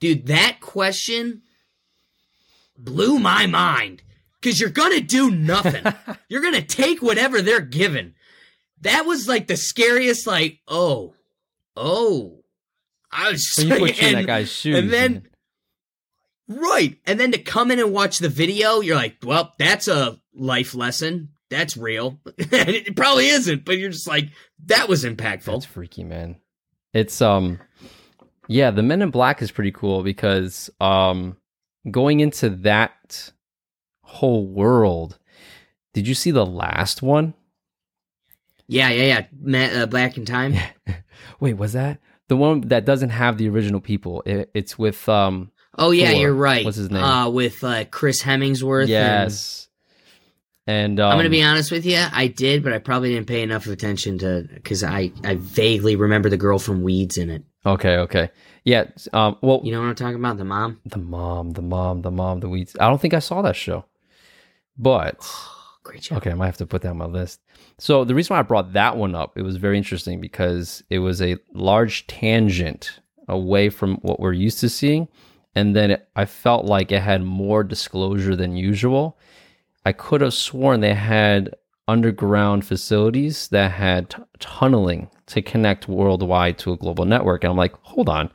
Dude, 0.01 0.27
that 0.27 0.61
question 0.61 1.43
blew 2.79 3.19
my 3.19 3.47
mind. 3.47 4.03
Cause 4.41 4.61
you're 4.61 4.71
gonna 4.71 5.01
do 5.01 5.31
nothing. 5.31 5.85
you're 6.29 6.43
gonna 6.43 6.63
take 6.63 7.03
whatever 7.03 7.43
they're 7.43 7.61
given. 7.61 8.15
That 8.83 9.05
was 9.05 9.27
like 9.27 9.49
the 9.49 9.57
scariest, 9.57 10.27
like, 10.27 10.61
oh, 10.69 11.15
oh. 11.77 12.37
I 13.11 13.33
was 13.33 13.51
So 13.51 13.63
you 13.63 13.77
put 13.77 14.01
you 14.01 14.09
in 14.09 14.15
that 14.15 14.27
guy's 14.27 14.53
shoes. 14.53 14.79
and 14.79 14.91
then 14.91 15.13
man. 15.13 15.29
Right. 16.49 16.99
And 17.07 17.21
then 17.21 17.33
to 17.33 17.39
come 17.39 17.71
in 17.71 17.79
and 17.79 17.93
watch 17.93 18.19
the 18.19 18.29
video, 18.31 18.81
you're 18.81 18.97
like, 18.97 19.19
well, 19.23 19.55
that's 19.59 19.87
a 19.87 20.19
life 20.35 20.75
lesson. 20.75 21.31
That's 21.51 21.77
real. 21.77 22.19
it 22.39 22.97
probably 22.97 23.29
isn't, 23.29 23.65
but 23.65 23.79
you're 23.79 23.91
just 23.91 24.09
like, 24.09 24.31
that 24.67 24.89
was 24.89 25.05
impactful. 25.05 25.45
That's 25.45 25.65
freaky, 25.67 26.05
man. 26.05 26.37
It's 26.93 27.21
um 27.21 27.61
yeah, 28.51 28.71
the 28.71 28.83
Men 28.83 29.03
in 29.03 29.11
Black 29.11 29.43
is 29.43 29.51
pretty 29.51 29.73
cool 29.73 30.03
because 30.03 30.71
um 30.81 31.37
going 31.93 32.21
into 32.21 32.49
that 32.51 33.33
whole 34.03 34.47
world, 34.47 35.19
did 35.95 36.07
you 36.09 36.15
see 36.15 36.31
the 36.31 36.47
last 36.47 37.03
one? 37.03 37.35
yeah, 38.67 38.91
yeah, 38.91 39.03
yeah. 39.05 39.27
Ma- 39.41 39.81
uh, 39.83 39.87
Back 39.87 40.17
in 40.19 40.25
time. 40.25 40.55
Wait, 41.41 41.55
was 41.55 41.73
that 41.73 42.01
the 42.29 42.37
one 42.37 42.61
that 42.69 42.85
doesn't 42.85 43.11
have 43.11 43.39
the 43.39 43.49
original 43.49 43.81
people? 43.81 44.23
It, 44.27 44.51
it's 44.55 44.79
with 44.79 45.09
um 45.09 45.51
Oh, 45.81 45.91
yeah, 45.93 46.11
Thor. 46.11 46.21
you're 46.21 46.35
right. 46.35 46.65
What's 46.65 46.77
his 46.77 46.91
name? 46.91 47.03
Uh, 47.05 47.29
with 47.31 47.63
uh, 47.63 47.85
Chris 47.85 48.23
Hemmingsworth. 48.23 48.83
and- 48.83 48.89
yes. 48.91 49.65
And 50.67 51.01
um, 51.01 51.11
I'm 51.13 51.17
going 51.17 51.25
to 51.25 51.31
be 51.31 51.43
honest 51.43 51.71
with 51.71 51.87
you. 51.87 51.97
I 52.13 52.27
did, 52.27 52.63
but 52.63 52.75
I 52.75 52.79
probably 52.79 53.15
didn't 53.15 53.27
pay 53.27 53.41
enough 53.43 53.67
attention 53.67 54.19
to, 54.19 54.47
because 54.53 54.85
I, 54.85 55.13
I 55.25 55.37
vaguely 55.37 55.97
remember 55.97 56.29
the 56.29 56.37
girl 56.37 56.59
from 56.59 56.83
Weeds 56.83 57.17
in 57.17 57.31
it. 57.31 57.43
Okay, 57.69 57.97
okay. 57.99 58.31
Yeah, 58.65 58.85
um 59.13 59.37
well 59.43 59.61
You 59.65 59.73
know 59.73 59.81
what 59.81 59.89
I'm 59.89 59.95
talking 59.95 60.17
about? 60.17 60.37
The 60.39 60.45
mom? 60.45 60.81
the 60.85 60.99
mom, 60.99 61.51
the 61.53 61.63
mom, 61.63 62.03
the 62.03 62.11
mom, 62.11 62.41
the 62.41 62.49
weeds. 62.49 62.77
I 62.81 62.89
don't 62.89 63.01
think 63.01 63.15
I 63.15 63.19
saw 63.19 63.43
that 63.43 63.57
show. 63.57 63.85
But 64.77 65.19
Great 65.89 66.03
job. 66.03 66.19
Okay, 66.19 66.31
I 66.31 66.35
might 66.35 66.47
have 66.47 66.57
to 66.59 66.67
put 66.67 66.83
that 66.83 66.91
on 66.91 66.99
my 66.99 67.07
list. 67.07 67.41
So 67.79 68.05
the 68.05 68.15
reason 68.15 68.35
why 68.35 68.41
I 68.41 68.43
brought 68.43 68.75
that 68.75 68.97
one 68.97 69.15
up, 69.15 69.39
it 69.39 69.43
was 69.43 69.57
very 69.57 69.79
interesting 69.79 70.21
because 70.21 70.83
it 70.91 70.99
was 70.99 71.23
a 71.23 71.39
large 71.55 72.07
tangent 72.07 73.01
away 73.27 73.71
from 73.71 73.97
what 73.97 74.21
we're 74.21 74.33
used 74.35 74.61
to 74.61 74.69
seeing, 74.69 75.09
and 75.55 75.75
then 75.75 75.93
it, 75.93 76.09
I 76.15 76.27
felt 76.27 76.67
like 76.67 76.93
it 76.93 77.01
had 77.01 77.23
more 77.23 77.65
disclosure 77.65 78.37
than 78.37 78.55
usual. 78.57 79.19
I 79.87 79.93
could 79.93 80.21
have 80.21 80.35
sworn 80.35 80.81
they 80.81 80.93
had 80.95 81.55
underground 81.89 82.67
facilities 82.67 83.49
that 83.49 83.73
had 83.73 84.11
t- 84.11 84.23
tunneling 84.39 85.11
to 85.27 85.43
connect 85.43 85.89
worldwide 85.89 86.59
to 86.59 86.73
a 86.73 86.77
global 86.77 87.07
network, 87.07 87.43
and 87.43 87.51
I'm 87.51 87.57
like, 87.57 87.75
hold 87.83 88.09
on, 88.09 88.31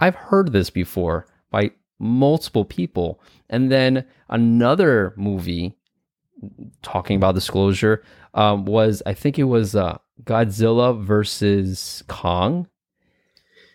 I've 0.00 0.14
heard 0.14 0.52
this 0.52 0.70
before 0.70 1.26
by 1.50 1.72
multiple 1.98 2.64
people, 2.64 3.20
and 3.50 3.70
then 3.70 4.04
another 4.30 5.12
movie 5.16 5.76
talking 6.82 7.16
about 7.16 7.34
disclosure 7.34 8.02
um, 8.34 8.64
was 8.64 9.02
I 9.04 9.14
think 9.14 9.38
it 9.38 9.44
was 9.44 9.76
uh, 9.76 9.98
Godzilla 10.24 11.00
versus 11.00 12.02
Kong. 12.08 12.68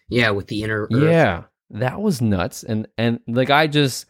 Yeah, 0.10 0.32
with 0.32 0.48
the 0.48 0.64
inner 0.64 0.84
earth. 0.84 0.92
Yeah, 0.92 1.44
that 1.70 2.02
was 2.02 2.22
nuts, 2.22 2.64
and 2.64 2.88
and 2.98 3.20
the 3.28 3.46
guy 3.46 3.68
just 3.68 4.06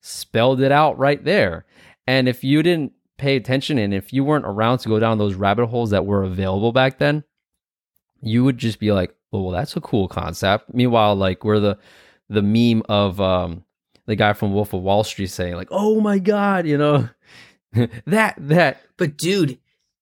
spelled 0.00 0.60
it 0.60 0.72
out 0.72 0.98
right 0.98 1.22
there. 1.24 1.66
And 2.06 2.28
if 2.28 2.44
you 2.44 2.62
didn't 2.62 2.92
pay 3.18 3.36
attention 3.36 3.78
and 3.78 3.94
if 3.94 4.12
you 4.12 4.24
weren't 4.24 4.44
around 4.46 4.78
to 4.78 4.88
go 4.88 4.98
down 4.98 5.18
those 5.18 5.34
rabbit 5.34 5.66
holes 5.66 5.90
that 5.90 6.04
were 6.06 6.22
available 6.22 6.72
back 6.72 6.98
then, 6.98 7.24
you 8.22 8.44
would 8.44 8.58
just 8.58 8.78
be 8.78 8.92
like, 8.92 9.14
"Oh, 9.32 9.42
well, 9.42 9.52
that's 9.52 9.76
a 9.76 9.80
cool 9.80 10.08
concept." 10.08 10.72
Meanwhile, 10.74 11.16
like 11.16 11.44
we're 11.44 11.60
the 11.60 11.78
the 12.28 12.42
meme 12.42 12.82
of 12.88 13.20
um, 13.20 13.64
the 14.06 14.16
guy 14.16 14.32
from 14.32 14.52
Wolf 14.52 14.72
of 14.72 14.82
Wall 14.82 15.04
Street 15.04 15.28
saying 15.30 15.54
like, 15.54 15.68
"Oh 15.70 16.00
my 16.00 16.18
god," 16.18 16.66
you 16.66 16.76
know, 16.78 17.08
that 18.06 18.34
that 18.38 18.80
But 18.96 19.16
dude, 19.16 19.58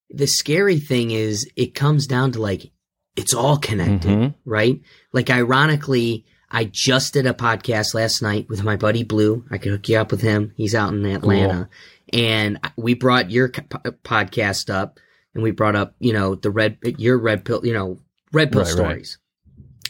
the 0.09 0.27
scary 0.27 0.79
thing 0.79 1.11
is 1.11 1.49
it 1.55 1.75
comes 1.75 2.07
down 2.07 2.31
to 2.33 2.41
like 2.41 2.71
it's 3.15 3.33
all 3.33 3.57
connected, 3.57 4.09
Mhm. 4.11 4.35
right? 4.45 4.81
Like 5.13 5.29
ironically, 5.29 6.25
I 6.51 6.65
just 6.65 7.13
did 7.13 7.25
a 7.25 7.33
podcast 7.33 7.93
last 7.93 8.21
night 8.21 8.47
with 8.49 8.63
my 8.63 8.75
buddy 8.75 9.03
Blue. 9.03 9.45
I 9.49 9.57
could 9.57 9.71
hook 9.71 9.87
you 9.89 9.97
up 9.97 10.11
with 10.11 10.21
him. 10.21 10.53
He's 10.57 10.75
out 10.75 10.93
in 10.93 11.05
Atlanta. 11.05 11.69
And 12.13 12.59
we 12.77 12.93
brought 12.93 13.31
your 13.31 13.49
po- 13.49 13.91
podcast 14.03 14.69
up 14.73 14.99
and 15.33 15.43
we 15.43 15.51
brought 15.51 15.75
up, 15.75 15.95
you 15.99 16.13
know, 16.13 16.35
the 16.35 16.51
red 16.51 16.77
your 16.97 17.17
red 17.17 17.43
pill, 17.45 17.65
you 17.65 17.73
know, 17.73 17.99
red 18.31 18.51
pill 18.51 18.61
Right, 18.61 18.67
right. 18.67 18.75
stories. 18.75 19.17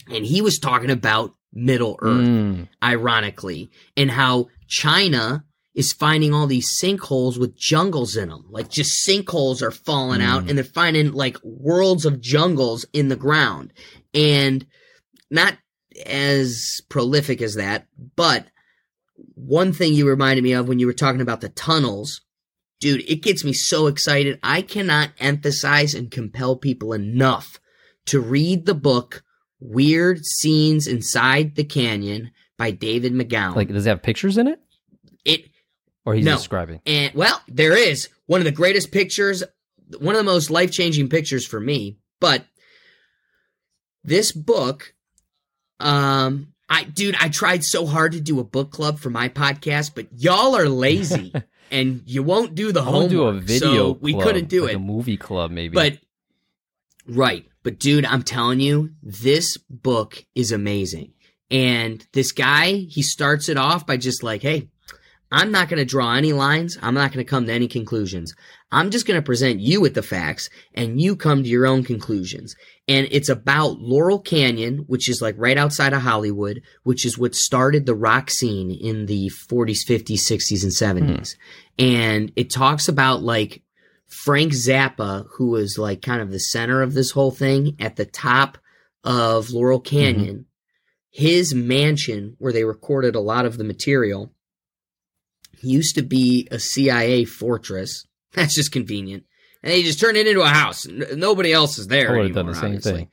And 0.09 0.25
he 0.25 0.41
was 0.41 0.59
talking 0.59 0.91
about 0.91 1.33
Middle 1.53 1.97
Earth 2.01 2.25
Mm, 2.27 2.67
ironically, 2.83 3.71
and 3.97 4.11
how 4.11 4.47
China 4.67 5.43
is 5.73 5.91
finding 5.93 6.33
all 6.33 6.47
these 6.47 6.79
sinkholes 6.81 7.37
with 7.39 7.57
jungles 7.57 8.15
in 8.15 8.29
them. 8.29 8.45
Like 8.49 8.69
just 8.69 9.05
sinkholes 9.07 9.61
are 9.61 9.71
falling 9.71 10.21
out 10.21 10.45
Mm. 10.45 10.49
and 10.49 10.57
they're 10.57 10.63
finding 10.65 11.11
like 11.11 11.37
worlds 11.43 12.05
of 12.05 12.21
jungles 12.21 12.85
in 12.93 13.09
the 13.09 13.15
ground. 13.17 13.73
And 14.13 14.65
not 15.29 15.57
as 16.05 16.81
prolific 16.89 17.41
as 17.41 17.55
that, 17.55 17.87
but 18.15 18.47
one 19.35 19.73
thing 19.73 19.93
you 19.93 20.07
reminded 20.07 20.43
me 20.43 20.53
of 20.53 20.67
when 20.67 20.79
you 20.79 20.85
were 20.87 20.93
talking 20.93 21.21
about 21.21 21.41
the 21.41 21.49
tunnels, 21.49 22.21
dude, 22.79 23.09
it 23.09 23.21
gets 23.21 23.43
me 23.43 23.53
so 23.53 23.87
excited. 23.87 24.39
I 24.43 24.61
cannot 24.61 25.11
emphasize 25.19 25.93
and 25.93 26.11
compel 26.11 26.55
people 26.57 26.93
enough 26.93 27.59
to 28.07 28.19
read 28.19 28.65
the 28.65 28.73
book 28.75 29.23
Weird 29.59 30.25
Scenes 30.25 30.85
Inside 30.87 31.55
the 31.55 31.63
Canyon 31.63 32.31
by 32.57 32.71
David 32.71 33.13
McGowan. 33.13 33.55
like, 33.55 33.69
does 33.69 33.85
it 33.85 33.89
have 33.89 34.03
pictures 34.03 34.37
in 34.37 34.47
it, 34.47 34.59
it 35.23 35.49
or 36.05 36.13
he's 36.13 36.25
No. 36.25 36.35
describing? 36.35 36.81
and 36.85 37.13
well, 37.13 37.41
there 37.47 37.75
is 37.75 38.09
one 38.27 38.41
of 38.41 38.45
the 38.45 38.51
greatest 38.51 38.91
pictures, 38.91 39.43
one 39.99 40.15
of 40.15 40.19
the 40.19 40.31
most 40.31 40.49
life-changing 40.51 41.09
pictures 41.09 41.45
for 41.47 41.59
me, 41.59 41.97
but 42.19 42.45
this 44.03 44.31
book 44.31 44.93
um 45.79 46.53
I 46.69 46.83
dude, 46.83 47.15
I 47.19 47.29
tried 47.29 47.63
so 47.63 47.85
hard 47.85 48.13
to 48.13 48.21
do 48.21 48.39
a 48.39 48.43
book 48.43 48.71
club 48.71 48.99
for 48.99 49.09
my 49.09 49.29
podcast, 49.29 49.91
but 49.95 50.07
y'all 50.15 50.55
are 50.55 50.67
lazy 50.69 51.31
and 51.71 52.01
you 52.05 52.23
won't 52.23 52.55
do 52.55 52.71
the 52.71 52.81
I 52.81 52.85
homework. 52.85 53.09
do 53.09 53.23
a 53.23 53.33
video. 53.33 53.59
so 53.59 53.97
we 54.01 54.13
club, 54.13 54.23
couldn't 54.25 54.49
do 54.49 54.63
like 54.63 54.73
it. 54.73 54.75
A 54.77 54.79
movie 54.79 55.17
club, 55.17 55.51
maybe. 55.51 55.73
But 55.75 55.99
right, 57.07 57.45
but 57.63 57.79
dude, 57.79 58.05
I'm 58.05 58.23
telling 58.23 58.59
you, 58.59 58.91
this 59.03 59.57
book 59.69 60.25
is 60.33 60.51
amazing. 60.51 61.13
And 61.51 62.05
this 62.13 62.31
guy, 62.31 62.71
he 62.71 63.03
starts 63.03 63.49
it 63.49 63.57
off 63.57 63.85
by 63.85 63.97
just 63.97 64.23
like, 64.23 64.41
"Hey, 64.41 64.69
I'm 65.31 65.51
not 65.51 65.69
going 65.69 65.79
to 65.79 65.85
draw 65.85 66.13
any 66.13 66.33
lines. 66.33 66.77
I'm 66.81 66.93
not 66.93 67.11
going 67.11 67.25
to 67.25 67.29
come 67.29 67.45
to 67.47 67.53
any 67.53 67.67
conclusions. 67.67 68.33
I'm 68.71 68.91
just 68.91 69.07
going 69.07 69.19
to 69.19 69.25
present 69.25 69.59
you 69.59 69.81
with 69.81 69.95
the 69.95 70.01
facts 70.01 70.49
and 70.73 71.01
you 71.01 71.15
come 71.15 71.43
to 71.43 71.49
your 71.49 71.65
own 71.65 71.83
conclusions." 71.83 72.55
And 72.87 73.07
it's 73.09 73.29
about 73.29 73.79
Laurel 73.79 74.19
Canyon, 74.19 74.85
which 74.87 75.09
is 75.09 75.21
like 75.21 75.35
right 75.37 75.57
outside 75.57 75.93
of 75.93 76.01
Hollywood, 76.01 76.61
which 76.83 77.05
is 77.05 77.17
what 77.17 77.33
started 77.33 77.85
the 77.85 77.95
rock 77.95 78.29
scene 78.29 78.69
in 78.69 79.07
the 79.07 79.31
40s, 79.49 79.79
50s, 79.87 80.19
60s 80.19 80.63
and 80.63 80.71
70s. 80.71 81.35
Hmm. 81.35 81.85
And 81.85 82.31
it 82.35 82.51
talks 82.51 82.87
about 82.87 83.23
like 83.23 83.63
Frank 84.07 84.53
Zappa, 84.53 85.25
who 85.35 85.47
was 85.47 85.77
like 85.77 86.01
kind 86.01 86.21
of 86.21 86.31
the 86.31 86.39
center 86.39 86.81
of 86.81 86.93
this 86.93 87.11
whole 87.11 87.31
thing 87.31 87.75
at 87.79 87.95
the 87.95 88.05
top 88.05 88.57
of 89.03 89.49
Laurel 89.49 89.79
mm-hmm. 89.79 89.95
Canyon, 89.95 90.45
his 91.09 91.53
mansion 91.53 92.35
where 92.39 92.53
they 92.53 92.63
recorded 92.63 93.15
a 93.15 93.19
lot 93.19 93.45
of 93.45 93.57
the 93.57 93.63
material 93.63 94.31
used 95.61 95.95
to 95.95 96.01
be 96.01 96.47
a 96.51 96.59
CIA 96.59 97.25
fortress. 97.25 98.05
That's 98.33 98.55
just 98.55 98.71
convenient. 98.71 99.23
and 99.63 99.71
they 99.71 99.83
just 99.83 99.99
turned 99.99 100.17
it 100.17 100.27
into 100.27 100.41
a 100.41 100.47
house. 100.47 100.85
Nobody 100.87 101.53
else 101.53 101.77
is 101.77 101.87
there 101.87 102.09
I 102.15 102.19
anymore. 102.19 102.33
done 102.33 102.47
the 102.47 102.55
same 102.55 102.65
obviously. 102.65 102.91
thing. 102.93 103.09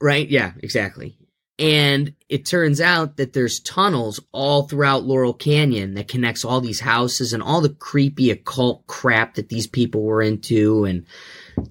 Right? 0.00 0.28
Yeah, 0.28 0.52
exactly. 0.62 1.16
And 1.60 2.14
it 2.28 2.46
turns 2.46 2.80
out 2.80 3.16
that 3.16 3.32
there's 3.32 3.58
tunnels 3.58 4.20
all 4.30 4.68
throughout 4.68 5.02
Laurel 5.04 5.34
Canyon 5.34 5.94
that 5.94 6.06
connects 6.06 6.44
all 6.44 6.60
these 6.60 6.78
houses 6.78 7.32
and 7.32 7.42
all 7.42 7.60
the 7.60 7.70
creepy 7.74 8.30
occult 8.30 8.86
crap 8.86 9.34
that 9.34 9.48
these 9.48 9.66
people 9.66 10.02
were 10.04 10.22
into 10.22 10.84
and 10.84 11.04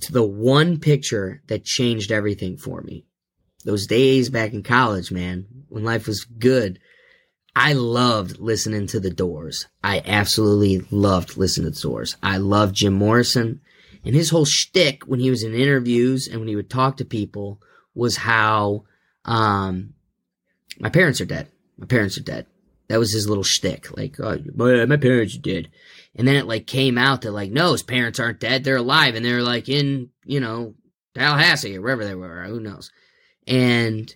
to 0.01 0.11
the 0.11 0.25
one 0.25 0.77
picture 0.79 1.41
that 1.47 1.63
changed 1.63 2.11
everything 2.11 2.57
for 2.57 2.81
me. 2.81 3.05
Those 3.63 3.87
days 3.87 4.29
back 4.29 4.51
in 4.53 4.61
college, 4.61 5.09
man, 5.09 5.45
when 5.69 5.85
life 5.85 6.05
was 6.05 6.25
good, 6.25 6.79
I 7.59 7.73
loved 7.73 8.37
listening 8.37 8.85
to 8.87 8.99
the 8.99 9.09
doors. 9.09 9.65
I 9.83 10.03
absolutely 10.05 10.85
loved 10.91 11.37
listening 11.37 11.71
to 11.71 11.75
the 11.75 11.81
doors. 11.81 12.15
I 12.21 12.37
loved 12.37 12.75
Jim 12.75 12.93
Morrison 12.93 13.61
and 14.05 14.13
his 14.13 14.29
whole 14.29 14.45
shtick 14.45 15.07
when 15.07 15.19
he 15.19 15.31
was 15.31 15.41
in 15.41 15.55
interviews 15.55 16.27
and 16.27 16.39
when 16.39 16.47
he 16.47 16.55
would 16.55 16.69
talk 16.69 16.97
to 16.97 17.03
people 17.05 17.59
was 17.95 18.15
how 18.15 18.83
um, 19.25 19.95
my 20.79 20.89
parents 20.89 21.19
are 21.19 21.25
dead. 21.25 21.47
My 21.79 21.87
parents 21.87 22.15
are 22.19 22.23
dead. 22.23 22.45
That 22.89 22.99
was 22.99 23.11
his 23.11 23.27
little 23.27 23.43
shtick. 23.43 23.97
Like, 23.97 24.19
oh, 24.19 24.37
my, 24.53 24.85
my 24.85 24.97
parents 24.97 25.35
are 25.35 25.39
dead. 25.39 25.71
And 26.13 26.27
then 26.27 26.35
it 26.35 26.45
like 26.45 26.67
came 26.67 26.99
out 26.99 27.23
that 27.23 27.31
like, 27.31 27.51
no, 27.51 27.71
his 27.71 27.81
parents 27.81 28.19
aren't 28.19 28.39
dead. 28.39 28.63
They're 28.65 28.75
alive. 28.75 29.15
And 29.15 29.25
they're 29.25 29.41
like 29.41 29.67
in, 29.67 30.11
you 30.25 30.39
know, 30.39 30.75
Tallahassee 31.15 31.75
or 31.75 31.81
wherever 31.81 32.05
they 32.05 32.13
were. 32.13 32.43
Who 32.43 32.59
knows? 32.59 32.91
And 33.47 34.15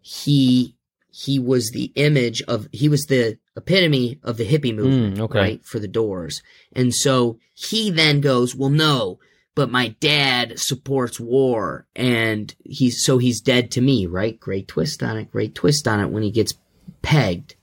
he, 0.00 0.76
he 1.22 1.38
was 1.38 1.70
the 1.70 1.92
image 1.96 2.40
of, 2.42 2.66
he 2.72 2.88
was 2.88 3.04
the 3.06 3.38
epitome 3.56 4.18
of 4.22 4.36
the 4.38 4.46
hippie 4.48 4.74
movement, 4.74 5.16
Mm, 5.18 5.20
okay. 5.20 5.38
right? 5.38 5.64
For 5.64 5.78
the 5.78 5.88
doors. 5.88 6.42
And 6.72 6.94
so 6.94 7.38
he 7.54 7.90
then 7.90 8.20
goes, 8.20 8.54
well, 8.54 8.70
no, 8.70 9.18
but 9.54 9.70
my 9.70 9.88
dad 10.00 10.58
supports 10.58 11.20
war 11.20 11.86
and 11.94 12.54
he's 12.64 13.02
so 13.04 13.18
he's 13.18 13.40
dead 13.40 13.70
to 13.72 13.80
me, 13.80 14.06
right? 14.06 14.38
Great 14.40 14.68
twist 14.68 15.02
on 15.02 15.18
it, 15.18 15.30
great 15.30 15.54
twist 15.54 15.86
on 15.86 16.00
it 16.00 16.06
when 16.10 16.22
he 16.22 16.30
gets 16.30 16.54
pegged. 17.02 17.54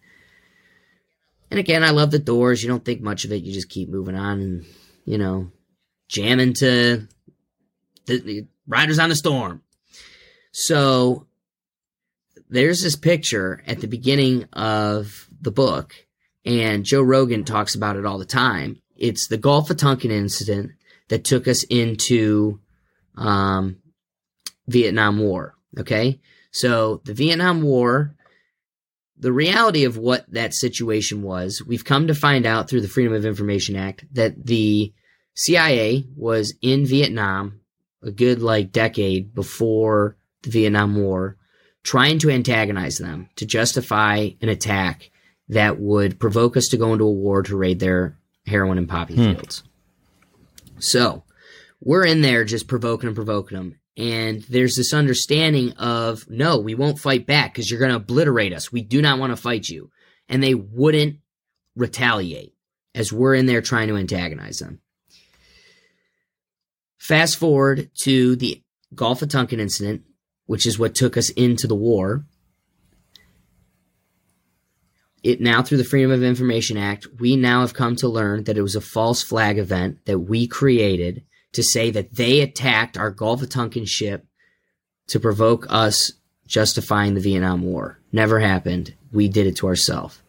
And 1.49 1.59
again, 1.59 1.83
I 1.83 1.91
love 1.91 2.11
the 2.11 2.19
doors. 2.19 2.61
You 2.61 2.69
don't 2.69 2.83
think 2.83 3.01
much 3.01 3.23
of 3.23 3.31
it. 3.31 3.41
You 3.43 3.53
just 3.53 3.69
keep 3.69 3.87
moving 3.89 4.15
on 4.15 4.41
and, 4.41 4.65
you 5.05 5.17
know, 5.17 5.49
jamming 6.09 6.53
to 6.55 7.07
the, 8.05 8.19
the 8.19 8.45
Riders 8.67 8.99
on 8.99 9.09
the 9.09 9.15
Storm. 9.15 9.61
So 10.51 11.26
there's 12.49 12.81
this 12.81 12.95
picture 12.95 13.61
at 13.67 13.81
the 13.81 13.87
beginning 13.87 14.45
of 14.53 15.27
the 15.41 15.51
book, 15.51 15.93
and 16.45 16.85
Joe 16.85 17.01
Rogan 17.01 17.43
talks 17.43 17.75
about 17.75 17.97
it 17.97 18.05
all 18.05 18.17
the 18.17 18.25
time. 18.25 18.81
It's 18.95 19.27
the 19.27 19.37
Gulf 19.37 19.69
of 19.69 19.77
Tonkin 19.77 20.11
incident 20.11 20.71
that 21.09 21.23
took 21.23 21.47
us 21.47 21.63
into 21.63 22.59
um, 23.15 23.77
Vietnam 24.67 25.19
War. 25.19 25.55
Okay, 25.79 26.19
so 26.51 27.01
the 27.05 27.13
Vietnam 27.13 27.61
War, 27.61 28.15
the 29.17 29.31
reality 29.31 29.83
of 29.83 29.97
what 29.97 30.25
that 30.31 30.53
situation 30.53 31.21
was, 31.21 31.61
we've 31.65 31.85
come 31.85 32.07
to 32.07 32.15
find 32.15 32.45
out 32.45 32.69
through 32.69 32.81
the 32.81 32.87
Freedom 32.87 33.13
of 33.13 33.25
Information 33.25 33.75
Act 33.75 34.05
that 34.13 34.45
the 34.45 34.93
CIA 35.35 36.05
was 36.15 36.55
in 36.61 36.85
Vietnam 36.85 37.59
a 38.01 38.11
good 38.11 38.41
like 38.41 38.71
decade 38.71 39.33
before 39.35 40.17
the 40.43 40.49
Vietnam 40.49 40.95
War, 40.95 41.36
trying 41.87 42.19
to 42.19 42.29
antagonize 42.29 42.97
them 42.97 43.29
to 43.37 43.45
justify 43.45 44.29
an 44.41 44.49
attack 44.49 45.09
that 45.47 45.79
would 45.79 46.19
provoke 46.19 46.57
us 46.57 46.67
to 46.67 46.75
go 46.75 46.91
into 46.91 47.05
a 47.05 47.09
war 47.11 47.41
to 47.41 47.55
raid 47.55 47.79
their 47.79 48.17
heroin 48.45 48.77
and 48.77 48.89
poppy 48.89 49.15
Hmm. 49.15 49.35
fields. 49.35 49.63
So 50.79 51.23
we're 51.79 52.05
in 52.05 52.21
there 52.21 52.43
just 52.43 52.67
provoking 52.67 53.07
and 53.07 53.15
provoking 53.15 53.57
them. 53.57 53.79
And 53.95 54.41
there's 54.49 54.75
this 54.75 54.93
understanding 54.93 55.71
of, 55.77 56.29
no, 56.29 56.59
we 56.59 56.75
won't 56.75 56.99
fight 56.99 57.25
back 57.25 57.53
because 57.53 57.71
you're 57.71 57.79
going 57.79 57.91
to 57.91 57.95
obliterate 57.95 58.51
us. 58.51 58.69
We 58.69 58.81
do 58.81 59.01
not 59.01 59.17
want 59.17 59.31
to 59.31 59.37
fight 59.41 59.69
you. 59.69 59.89
And 60.27 60.43
they 60.43 60.55
wouldn't 60.55 61.19
retaliate 61.73 62.53
as 62.93 63.13
we're 63.13 63.33
in 63.33 63.45
there 63.45 63.61
trying 63.61 63.87
to 63.87 63.95
antagonize 63.95 64.59
them. 64.59 64.81
Fast 66.97 67.37
forward 67.37 67.89
to 68.01 68.35
the 68.35 68.61
Gulf 68.93 69.21
of 69.21 69.29
Tonkin 69.29 69.61
incident, 69.61 70.03
which 70.47 70.65
is 70.65 70.77
what 70.79 70.95
took 70.95 71.15
us 71.15 71.29
into 71.31 71.67
the 71.67 71.75
war. 71.75 72.25
It 75.23 75.41
now, 75.41 75.61
through 75.61 75.79
the 75.79 75.83
Freedom 75.83 76.11
of 76.11 76.23
Information 76.23 76.77
Act, 76.77 77.07
we 77.19 77.35
now 77.35 77.61
have 77.61 77.73
come 77.73 77.95
to 77.97 78.07
learn 78.07 78.43
that 78.45 78.57
it 78.57 78.61
was 78.61 78.75
a 78.75 78.81
false 78.81 79.21
flag 79.23 79.57
event 79.57 79.99
that 80.05 80.19
we 80.19 80.47
created 80.47 81.23
to 81.53 81.63
say 81.63 81.89
that 81.91 82.13
they 82.15 82.41
attacked 82.41 82.97
our 82.97 83.09
Gulf 83.11 83.41
of 83.41 83.49
Tonkin 83.49 83.85
ship 83.85 84.25
to 85.07 85.19
provoke 85.19 85.65
us 85.69 86.11
justifying 86.47 87.13
the 87.13 87.19
Vietnam 87.19 87.63
War. 87.63 87.99
Never 88.11 88.39
happened. 88.39 88.93
We 89.11 89.27
did 89.27 89.47
it 89.47 89.55
to 89.57 89.67
ourselves. 89.67 90.21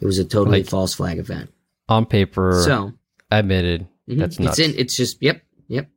It 0.00 0.06
was 0.06 0.18
a 0.18 0.24
totally 0.24 0.58
Like- 0.60 0.68
false 0.68 0.94
flag 0.94 1.18
event. 1.18 1.50
On 1.88 2.04
paper, 2.06 2.62
So 2.64 2.92
admitted. 3.30 3.86
mhm, 4.08 4.18
That's 4.18 4.38
nuts. 4.38 4.58
it's 4.58 4.68
in. 4.68 4.78
It's 4.78 4.96
just 4.96 5.18
yep, 5.20 5.42
yep. 5.68 5.88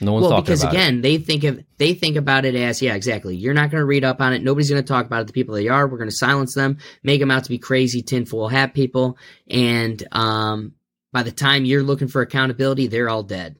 No 0.00 0.12
one's 0.12 0.22
well, 0.22 0.30
talking 0.30 0.44
because 0.44 0.62
about 0.62 0.74
it. 0.74 0.76
again, 0.76 1.00
they 1.02 1.18
think 1.18 1.44
of 1.44 1.62
they 1.78 1.94
think 1.94 2.16
about 2.16 2.44
it 2.44 2.54
as 2.54 2.80
yeah, 2.80 2.94
exactly. 2.94 3.36
You're 3.36 3.54
not 3.54 3.70
going 3.70 3.80
to 3.80 3.86
read 3.86 4.04
up 4.04 4.20
on 4.20 4.32
it. 4.32 4.42
Nobody's 4.42 4.70
going 4.70 4.82
to 4.82 4.86
talk 4.86 5.06
about 5.06 5.22
it. 5.22 5.26
The 5.26 5.32
people 5.32 5.54
they 5.54 5.68
are, 5.68 5.86
we're 5.86 5.98
going 5.98 6.10
to 6.10 6.16
silence 6.16 6.54
them, 6.54 6.78
make 7.02 7.20
them 7.20 7.30
out 7.30 7.44
to 7.44 7.50
be 7.50 7.58
crazy 7.58 8.02
tinfoil 8.02 8.48
hat 8.48 8.74
people, 8.74 9.18
and 9.48 10.02
um, 10.12 10.72
by 11.12 11.22
the 11.22 11.32
time 11.32 11.64
you're 11.64 11.82
looking 11.82 12.08
for 12.08 12.22
accountability, 12.22 12.86
they're 12.86 13.10
all 13.10 13.22
dead. 13.22 13.56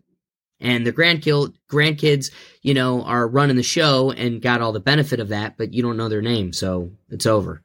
And 0.60 0.86
the 0.86 0.92
grandkill 0.92 1.54
grandkids, 1.70 2.30
you 2.62 2.74
know, 2.74 3.02
are 3.02 3.26
running 3.26 3.56
the 3.56 3.62
show 3.62 4.10
and 4.10 4.42
got 4.42 4.60
all 4.60 4.72
the 4.72 4.80
benefit 4.80 5.20
of 5.20 5.28
that, 5.28 5.56
but 5.56 5.72
you 5.72 5.82
don't 5.82 5.96
know 5.96 6.08
their 6.08 6.22
name, 6.22 6.52
so 6.52 6.90
it's 7.08 7.26
over. 7.26 7.62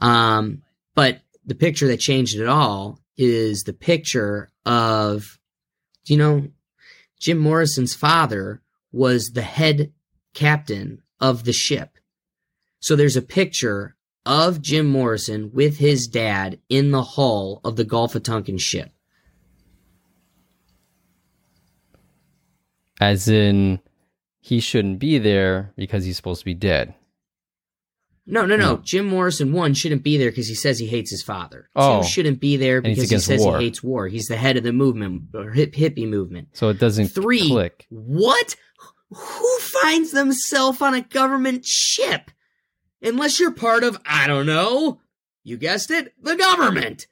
Um, 0.00 0.62
but 0.94 1.20
the 1.44 1.54
picture 1.54 1.88
that 1.88 2.00
changed 2.00 2.38
it 2.38 2.48
all 2.48 2.98
is 3.16 3.64
the 3.64 3.72
picture 3.72 4.50
of, 4.64 5.38
you 6.06 6.16
know, 6.16 6.48
Jim 7.22 7.38
Morrison's 7.38 7.94
father 7.94 8.60
was 8.90 9.28
the 9.28 9.42
head 9.42 9.92
captain 10.34 11.00
of 11.20 11.44
the 11.44 11.52
ship. 11.52 11.96
So 12.80 12.96
there's 12.96 13.16
a 13.16 13.22
picture 13.22 13.94
of 14.26 14.60
Jim 14.60 14.88
Morrison 14.88 15.52
with 15.54 15.78
his 15.78 16.08
dad 16.08 16.58
in 16.68 16.90
the 16.90 17.04
hull 17.04 17.60
of 17.62 17.76
the 17.76 17.84
Gulf 17.84 18.16
of 18.16 18.24
Tonkin 18.24 18.58
ship. 18.58 18.90
As 23.00 23.28
in, 23.28 23.78
he 24.40 24.58
shouldn't 24.58 24.98
be 24.98 25.18
there 25.18 25.72
because 25.76 26.04
he's 26.04 26.16
supposed 26.16 26.40
to 26.40 26.44
be 26.44 26.54
dead. 26.54 26.92
No, 28.24 28.46
no, 28.46 28.54
no. 28.56 28.76
No. 28.76 28.80
Jim 28.84 29.06
Morrison 29.06 29.52
one 29.52 29.74
shouldn't 29.74 30.02
be 30.04 30.16
there 30.16 30.30
because 30.30 30.46
he 30.48 30.54
says 30.54 30.78
he 30.78 30.86
hates 30.86 31.10
his 31.10 31.22
father. 31.22 31.68
Oh. 31.74 32.02
Two 32.02 32.08
shouldn't 32.08 32.40
be 32.40 32.56
there 32.56 32.80
he's 32.80 32.96
because 32.96 33.02
he 33.10 33.14
against 33.14 33.26
says 33.26 33.40
war. 33.40 33.58
he 33.58 33.64
hates 33.64 33.82
war. 33.82 34.06
He's 34.08 34.26
the 34.26 34.36
head 34.36 34.56
of 34.56 34.62
the 34.62 34.72
movement 34.72 35.22
or 35.34 35.50
hip 35.50 35.72
hippie 35.74 36.08
movement. 36.08 36.48
So 36.52 36.68
it 36.68 36.78
doesn't 36.78 37.08
Three. 37.08 37.48
click. 37.48 37.86
What? 37.90 38.54
Who 39.10 39.58
finds 39.58 40.12
themselves 40.12 40.80
on 40.80 40.94
a 40.94 41.02
government 41.02 41.64
ship? 41.66 42.30
Unless 43.02 43.40
you're 43.40 43.50
part 43.52 43.82
of, 43.82 43.98
I 44.06 44.26
don't 44.28 44.46
know, 44.46 45.00
you 45.42 45.56
guessed 45.56 45.90
it, 45.90 46.14
the 46.22 46.36
government. 46.36 47.08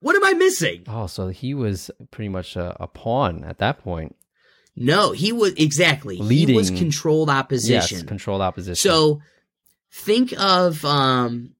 What 0.00 0.14
am 0.14 0.24
I 0.24 0.34
missing? 0.34 0.82
Oh, 0.86 1.06
so 1.06 1.28
he 1.28 1.54
was 1.54 1.90
pretty 2.10 2.28
much 2.28 2.56
a, 2.56 2.76
a 2.78 2.86
pawn 2.86 3.42
at 3.42 3.56
that 3.58 3.78
point. 3.78 4.14
No, 4.76 5.12
he 5.12 5.32
was 5.32 5.54
exactly. 5.54 6.16
He 6.16 6.20
was 6.20 6.28
Leading- 6.70 6.76
controlled 6.76 7.30
opposition. 7.30 7.98
Yes, 7.98 8.06
controlled 8.06 8.42
opposition. 8.42 8.76
So 8.90 9.20
think 9.94 10.34
of 10.36 10.84
um 10.84 11.54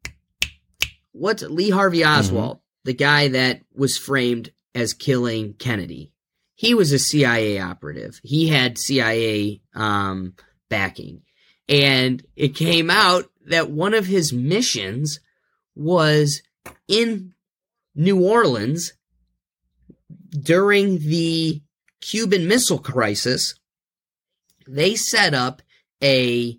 what's 1.12 1.42
Lee 1.42 1.70
Harvey 1.70 2.00
Mm-hmm. 2.00 2.18
Oswald, 2.18 2.60
the 2.84 2.92
guy 2.92 3.28
that 3.28 3.62
was 3.74 3.96
framed 3.96 4.52
as 4.74 4.92
killing 4.92 5.54
Kennedy. 5.54 6.10
He 6.56 6.74
was 6.74 6.92
a 6.92 6.98
CIA 6.98 7.60
operative. 7.60 8.20
He 8.22 8.48
had 8.48 8.78
CIA 8.78 9.60
um 9.74 10.34
backing. 10.68 11.22
And 11.68 12.22
it 12.36 12.54
came 12.54 12.90
out 12.90 13.30
that 13.46 13.70
one 13.70 13.94
of 13.94 14.06
his 14.06 14.32
missions 14.32 15.20
was 15.74 16.42
in 16.88 17.32
New 17.94 18.22
Orleans 18.22 18.92
during 20.30 20.98
the 20.98 21.62
Cuban 22.00 22.48
Missile 22.48 22.80
Crisis. 22.80 23.54
They 24.66 24.94
set 24.94 25.32
up 25.32 25.62
a 26.02 26.58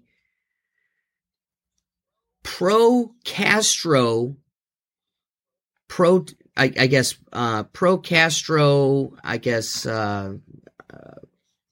pro 2.46 3.12
Castro, 3.26 4.38
pro, 5.90 6.26
I, 6.56 6.72
I 6.80 6.88
guess, 6.88 7.16
uh, 7.34 7.64
pro 7.64 7.98
Castro, 7.98 9.14
I 9.24 9.38
guess, 9.38 9.86
uh, 9.86 10.36
uh, 10.94 11.16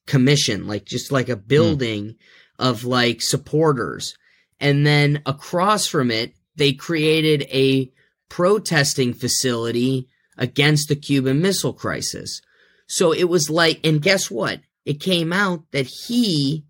commission, 0.08 0.68
like 0.68 0.84
just 0.84 1.12
like 1.12 1.30
a 1.30 1.38
building 1.38 2.16
of 2.58 2.84
like 2.84 3.22
supporters. 3.22 4.18
And 4.60 4.86
then 4.86 5.22
across 5.26 5.88
from 5.88 6.10
it, 6.10 6.34
they 6.56 6.74
created 6.74 7.44
a 7.52 7.92
protesting 8.30 9.14
facility 9.14 10.08
against 10.38 10.90
the 10.90 10.96
Cuban 10.96 11.40
Missile 11.40 11.74
Crisis. 11.74 12.42
So 12.88 13.14
it 13.14 13.26
was 13.26 13.50
like, 13.50 13.80
and 13.86 14.02
guess 14.02 14.32
what? 14.32 14.60
It 14.86 15.00
came 15.00 15.32
out 15.32 15.64
that 15.72 15.86
he 15.86 16.66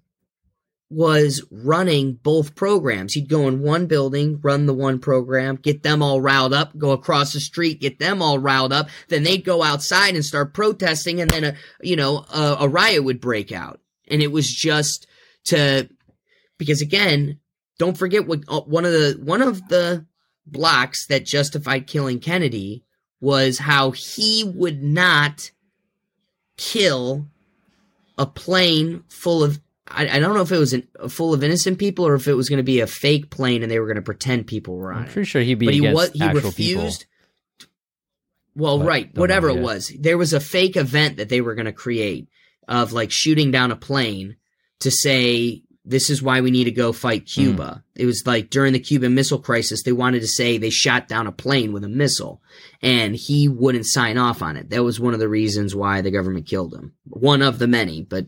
was 0.94 1.44
running 1.52 2.14
both 2.14 2.56
programs. 2.56 3.14
He'd 3.14 3.30
go 3.30 3.48
in 3.48 3.62
one 3.62 3.88
building, 3.88 4.40
run 4.42 4.66
the 4.66 4.74
one 4.74 5.00
program, 5.00 5.56
get 5.56 5.84
them 5.84 6.02
all 6.02 6.22
riled 6.22 6.54
up, 6.54 6.78
go 6.78 6.92
across 6.92 7.34
the 7.34 7.40
street, 7.40 7.82
get 7.82 8.00
them 8.00 8.22
all 8.22 8.40
riled 8.40 8.74
up. 8.74 8.90
Then 9.08 9.24
they'd 9.24 9.44
go 9.44 9.64
outside 9.64 10.16
and 10.16 10.24
start 10.24 10.54
protesting, 10.54 11.22
and 11.22 11.30
then 11.30 11.44
a 11.44 11.56
you 11.82 11.96
know 11.96 12.26
a, 12.34 12.58
a 12.62 12.68
riot 12.68 13.04
would 13.04 13.22
break 13.22 13.52
out. 13.52 13.80
And 14.08 14.22
it 14.22 14.32
was 14.32 14.52
just 14.52 15.08
to 15.46 15.90
because 16.58 16.82
again, 16.82 17.40
don't 17.80 17.98
forget 17.98 18.28
what 18.28 18.44
uh, 18.48 18.62
one 18.62 18.86
of 18.86 18.92
the 18.92 19.20
one 19.24 19.42
of 19.42 19.68
the 19.70 20.06
blocks 20.46 21.08
that 21.08 21.26
justified 21.26 21.88
killing 21.88 22.20
Kennedy 22.20 22.84
was 23.20 23.60
how 23.60 23.92
he 23.92 24.44
would 24.44 24.84
not 24.84 25.52
kill 26.58 27.28
a 28.18 28.26
plane 28.26 29.04
full 29.08 29.44
of 29.44 29.60
I, 29.94 30.18
I 30.18 30.20
don't 30.20 30.34
know 30.36 30.42
if 30.42 30.52
it 30.52 30.58
was 30.58 30.74
an, 30.74 30.88
full 31.10 31.34
of 31.34 31.44
innocent 31.44 31.78
people 31.80 32.06
or 32.08 32.16
if 32.16 32.28
it 32.28 32.34
was 32.34 32.50
going 32.50 32.58
to 32.58 32.64
be 32.64 32.80
a 32.80 32.88
fake 32.88 33.30
plane 33.30 33.62
and 33.64 33.72
they 33.72 33.80
were 33.80 33.86
going 33.86 33.96
to 33.98 34.02
pretend 34.02 34.48
people 34.48 34.76
were 34.76 34.92
on 34.92 35.04
I'm 35.04 35.06
it. 35.08 35.12
pretty 35.12 35.26
sure 35.28 35.42
he'd 35.42 35.56
be 35.60 35.66
But 35.68 35.74
he 35.76 35.82
was 35.82 36.12
he 36.12 36.22
actual 36.22 36.50
refused. 36.50 37.00
people. 37.02 37.70
Well, 38.56 38.80
But 38.80 38.88
right, 38.88 39.18
whatever 39.18 39.50
it 39.50 39.56
yet. 39.56 39.64
was, 39.64 39.92
there 40.00 40.18
was 40.18 40.34
a 40.34 40.40
fake 40.40 40.76
event 40.78 41.18
that 41.18 41.30
they 41.30 41.42
were 41.42 41.56
going 41.56 41.66
to 41.66 41.74
create 41.74 42.28
of 42.68 42.94
like 42.94 43.12
shooting 43.12 43.52
down 43.52 43.72
a 43.72 43.76
plane 43.76 44.38
to 44.82 44.92
say 44.92 45.64
this 45.86 46.10
is 46.10 46.22
why 46.22 46.40
we 46.40 46.50
need 46.52 46.64
to 46.66 46.72
go 46.72 46.94
fight 46.94 47.22
Hmm. 47.22 47.42
Cuba. 47.42 47.84
It 47.96 48.06
was 48.06 48.24
like 48.26 48.50
during 48.50 48.72
the 48.74 48.80
Cuban 48.80 49.16
Missile 49.16 49.40
Crisis, 49.40 49.84
they 49.84 49.92
wanted 49.92 50.22
to 50.22 50.28
say 50.28 50.58
they 50.58 50.70
shot 50.70 51.08
down 51.08 51.28
a 51.28 51.32
plane 51.32 51.74
with 51.74 51.84
a 51.84 51.90
missile, 51.90 52.42
and 52.82 53.16
he 53.16 53.50
wouldn't 53.50 53.86
sign 53.88 54.18
off 54.18 54.42
on 54.42 54.56
it. 54.56 54.70
That 54.70 54.84
was 54.84 55.00
one 55.00 55.14
of 55.14 55.20
the 55.20 55.28
reasons 55.28 55.76
why 55.76 56.02
the 56.02 56.12
government 56.12 56.48
killed 56.48 56.74
him. 56.74 56.94
One 57.06 57.42
of 57.42 57.60
the 57.60 57.68
many, 57.68 58.02
but 58.02 58.28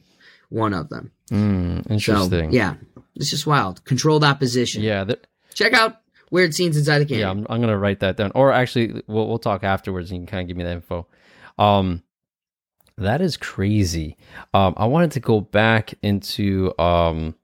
one 0.50 0.74
of 0.74 0.90
them. 0.90 1.12
Mm, 1.32 1.86
So 1.88 1.94
interesting. 1.94 2.52
yeah, 2.52 2.76
it's 3.16 3.30
just 3.30 3.48
wild. 3.48 3.84
Controlled 3.86 4.24
opposition. 4.24 4.84
Yeah. 4.84 5.04
th- 5.06 5.20
Check 5.54 5.74
out 5.74 6.02
weird 6.32 6.54
scenes 6.54 6.76
inside 6.78 7.00
the 7.00 7.06
game. 7.06 7.20
Yeah, 7.20 7.30
I'm, 7.30 7.46
I'm 7.50 7.62
gonna 7.62 7.78
write 7.78 8.02
that 8.02 8.18
down. 8.18 8.32
Or 8.36 8.52
actually, 8.52 9.02
we'll 9.08 9.28
we'll 9.28 9.40
talk 9.40 9.64
afterwards. 9.64 10.12
And 10.12 10.20
you 10.22 10.26
can 10.28 10.32
kind 10.32 10.42
of 10.42 10.48
give 10.48 10.58
me 10.58 10.64
that 10.64 10.74
info. 10.74 11.08
Um, 11.58 12.04
that 12.98 13.22
is 13.22 13.38
crazy. 13.38 14.18
Um, 14.54 14.74
I 14.78 14.86
wanted 14.86 15.12
to 15.12 15.20
go 15.20 15.40
back 15.42 15.94
into 16.02 16.78
um 16.80 17.36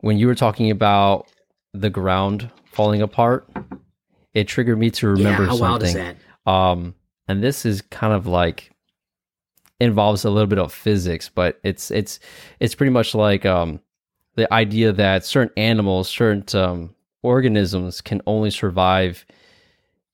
when 0.00 0.18
you 0.18 0.26
were 0.26 0.34
talking 0.34 0.70
about 0.70 1.26
the 1.74 1.90
ground 1.90 2.50
falling 2.72 3.02
apart. 3.02 3.48
It 4.34 4.44
triggered 4.48 4.78
me 4.78 4.90
to 4.92 5.08
remember 5.08 5.42
yeah, 5.44 5.48
how 5.48 5.56
wild 5.58 5.82
is 5.82 5.92
something. 5.92 6.16
that? 6.46 6.50
Um, 6.50 6.94
and 7.26 7.42
this 7.42 7.66
is 7.66 7.82
kind 7.82 8.12
of 8.12 8.26
like 8.26 8.70
involves 9.80 10.24
a 10.24 10.30
little 10.30 10.46
bit 10.46 10.58
of 10.58 10.72
physics, 10.72 11.30
but 11.32 11.58
it's 11.62 11.90
it's 11.90 12.20
it's 12.60 12.74
pretty 12.74 12.90
much 12.90 13.14
like 13.14 13.46
um 13.46 13.80
the 14.34 14.52
idea 14.52 14.92
that 14.92 15.24
certain 15.24 15.52
animals, 15.56 16.08
certain 16.08 16.44
um, 16.60 16.94
organisms 17.22 18.00
can 18.00 18.22
only 18.26 18.50
survive 18.50 19.26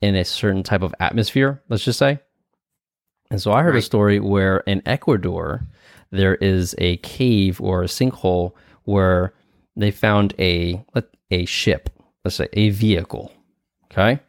in 0.01 0.17
a 0.17 0.25
certain 0.25 0.63
type 0.63 0.83
of 0.83 0.95
atmosphere. 0.99 1.63
Let's 1.69 1.85
just 1.85 1.99
say. 1.99 2.19
And 3.31 3.41
so 3.41 3.53
I 3.53 3.63
heard 3.63 3.77
a 3.77 3.83
story 3.83 4.21
where 4.21 4.59
in 4.61 4.83
Ecuador 4.87 5.67
there 6.11 6.37
is 6.37 6.75
a 6.79 6.97
cave 6.99 7.61
or 7.61 7.83
a 7.83 7.87
sinkhole 7.87 8.53
where 8.85 9.35
they 9.77 9.91
found 9.91 10.35
a 10.39 10.85
a 11.31 11.45
ship, 11.47 11.91
let's 12.25 12.37
say 12.37 12.49
a 12.53 12.71
vehicle, 12.71 13.33
okay, 13.87 14.21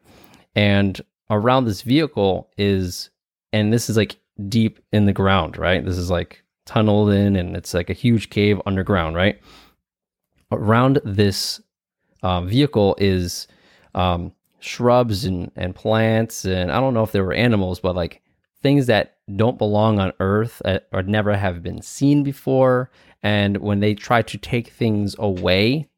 and 0.55 1.01
around 1.29 1.65
this 1.65 1.83
vehicle 1.83 2.49
is, 2.57 3.11
and 3.53 3.71
this 3.71 3.89
is 3.89 3.97
like 3.97 4.15
deep 4.47 4.79
in 4.91 5.05
the 5.05 5.13
ground, 5.13 5.57
right? 5.57 5.83
This 5.83 5.97
is 5.97 6.09
like 6.09 6.43
tunneled 6.65 7.11
in, 7.11 7.35
and 7.35 7.55
it's 7.55 7.73
like 7.73 7.89
a 7.89 7.93
huge 7.93 8.29
cave 8.29 8.61
underground, 8.65 9.15
right? 9.15 9.39
Around 10.51 10.99
this 11.03 11.61
um, 12.23 12.47
vehicle 12.47 12.95
is 12.99 13.47
um, 13.93 14.33
shrubs 14.59 15.25
and, 15.25 15.51
and 15.55 15.75
plants, 15.75 16.45
and 16.45 16.71
I 16.71 16.79
don't 16.79 16.93
know 16.93 17.03
if 17.03 17.11
there 17.11 17.23
were 17.23 17.33
animals, 17.33 17.79
but 17.79 17.95
like 17.95 18.21
things 18.61 18.87
that 18.87 19.17
don't 19.35 19.57
belong 19.57 19.99
on 19.99 20.13
Earth 20.19 20.61
uh, 20.65 20.79
or 20.91 21.03
never 21.03 21.35
have 21.35 21.63
been 21.63 21.81
seen 21.81 22.23
before. 22.23 22.89
And 23.23 23.57
when 23.57 23.79
they 23.79 23.95
tried 23.95 24.27
to 24.27 24.37
take 24.37 24.69
things 24.69 25.15
away 25.17 25.89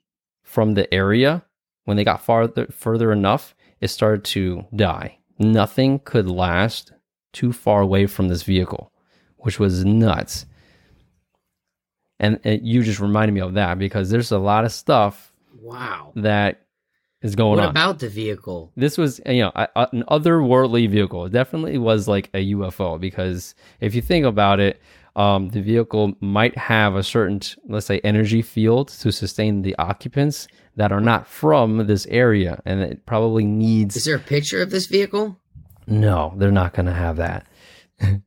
from 0.43 0.73
the 0.73 0.91
area, 0.93 1.43
when 1.85 1.97
they 1.97 2.03
got 2.03 2.23
farther 2.23 2.67
further 2.67 3.11
enough, 3.11 3.55
it 3.79 3.89
started 3.89 4.23
to 4.25 4.65
die. 4.75 5.17
Nothing 5.39 5.99
could 5.99 6.29
last 6.29 6.93
too 7.37 7.51
far 7.53 7.79
away 7.81 8.07
from 8.07 8.27
this 8.29 8.43
vehicle, 8.43 8.91
which 9.37 9.59
was 9.59 9.85
nuts. 9.85 10.45
And, 12.19 12.39
and 12.43 12.67
you 12.67 12.83
just 12.83 12.99
reminded 12.99 13.33
me 13.33 13.41
of 13.41 13.53
that 13.53 13.77
because 13.77 14.09
there's 14.09 14.31
a 14.31 14.39
lot 14.39 14.65
of 14.65 14.71
stuff 14.71 15.31
Wow. 15.61 16.13
that 16.15 16.61
is 17.21 17.35
going 17.35 17.57
What 17.59 17.65
on. 17.65 17.69
about 17.69 17.99
the 17.99 18.09
vehicle? 18.09 18.71
this 18.75 18.97
was 18.97 19.19
you 19.25 19.41
know 19.43 19.51
a, 19.55 19.67
a- 19.75 19.89
an 19.91 20.03
otherworldly 20.09 20.89
vehicle. 20.89 21.25
It 21.25 21.31
definitely 21.31 21.77
was 21.77 22.07
like 22.07 22.29
a 22.33 22.51
UFO 22.53 22.99
because 22.99 23.53
if 23.81 23.93
you 23.95 24.01
think 24.01 24.25
about 24.25 24.59
it, 24.59 24.81
um, 25.15 25.49
the 25.49 25.61
vehicle 25.61 26.13
might 26.21 26.55
have 26.57 26.95
a 26.95 27.01
certain, 27.03 27.39
let's 27.67 27.87
say, 27.87 27.99
energy 28.03 28.41
field 28.43 28.89
to 28.89 29.11
sustain 29.11 29.63
the 29.63 29.75
occupants 29.79 30.47
that 30.75 30.91
are 30.91 31.01
not 31.01 31.25
from 31.27 31.87
this 31.87 32.05
area, 32.07 32.61
and 32.65 32.81
it 32.81 33.03
probably 33.07 33.43
needs. 33.45 33.95
Is 33.95 34.05
there 34.05 34.15
a 34.17 34.19
picture 34.19 34.61
of 34.61 34.69
this 34.69 34.85
vehicle? 34.85 35.39
No, 35.87 36.33
they're 36.37 36.51
not 36.51 36.73
going 36.73 36.85
to 36.85 36.93
have 36.93 37.17
that. 37.17 37.47
they're 37.99 38.21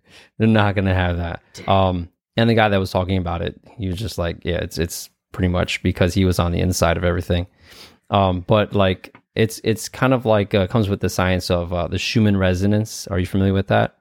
not 0.48 0.74
going 0.74 0.86
to 0.86 0.94
have 0.94 1.18
that. 1.18 1.42
Um, 1.68 2.08
and 2.36 2.48
the 2.48 2.54
guy 2.54 2.68
that 2.68 2.78
was 2.78 2.90
talking 2.90 3.18
about 3.18 3.42
it, 3.42 3.60
he 3.76 3.86
was 3.86 3.98
just 3.98 4.18
like, 4.18 4.38
yeah, 4.44 4.56
it's 4.56 4.78
it's 4.78 5.10
pretty 5.32 5.48
much 5.48 5.82
because 5.82 6.14
he 6.14 6.24
was 6.24 6.38
on 6.38 6.52
the 6.52 6.60
inside 6.60 6.96
of 6.96 7.04
everything. 7.04 7.46
Um, 8.08 8.44
but 8.46 8.74
like 8.74 9.14
it's 9.34 9.60
it's 9.62 9.88
kind 9.88 10.12
of 10.14 10.26
like 10.26 10.54
uh, 10.54 10.66
comes 10.66 10.88
with 10.88 11.00
the 11.00 11.08
science 11.08 11.50
of 11.50 11.72
uh, 11.72 11.86
the 11.88 11.98
Schumann 11.98 12.36
resonance. 12.36 13.06
Are 13.08 13.18
you 13.18 13.26
familiar 13.26 13.52
with 13.52 13.68
that? 13.68 13.96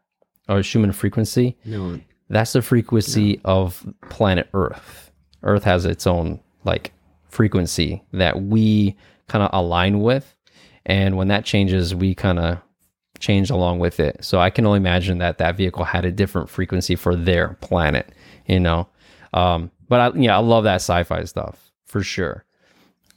Or 0.48 0.64
Schumann 0.64 0.92
frequency? 0.94 1.58
No. 1.66 2.00
That's 2.30 2.54
the 2.54 2.62
frequency 2.62 3.42
of 3.44 3.86
planet 4.10 4.50
Earth. 4.54 5.12
Earth 5.44 5.64
has 5.64 5.86
its 5.86 6.08
own 6.08 6.40
like 6.64 6.94
frequency 7.30 8.04
that 8.14 8.42
we 8.42 8.96
kind 9.28 9.44
of 9.44 9.50
align 9.54 10.02
with, 10.02 10.36
and 10.86 11.18
when 11.18 11.28
that 11.28 11.46
changes, 11.46 11.94
we 11.94 12.16
kind 12.16 12.40
of 12.40 12.60
change 13.20 13.50
along 13.50 13.80
with 13.80 14.00
it. 14.00 14.24
So 14.24 14.40
I 14.40 14.50
can 14.50 14.66
only 14.66 14.78
imagine 14.78 15.20
that 15.20 15.38
that 15.38 15.58
vehicle 15.58 15.84
had 15.84 16.06
a 16.06 16.12
different 16.12 16.50
frequency 16.50 16.96
for 16.96 17.16
their 17.16 17.58
planet, 17.62 18.10
you 18.46 18.60
know. 18.60 18.88
Um, 19.34 19.72
but 19.88 20.00
I, 20.00 20.18
yeah, 20.18 20.38
I 20.38 20.42
love 20.42 20.64
that 20.64 20.76
sci-fi 20.76 21.24
stuff 21.26 21.72
for 21.86 22.02
sure. 22.04 22.46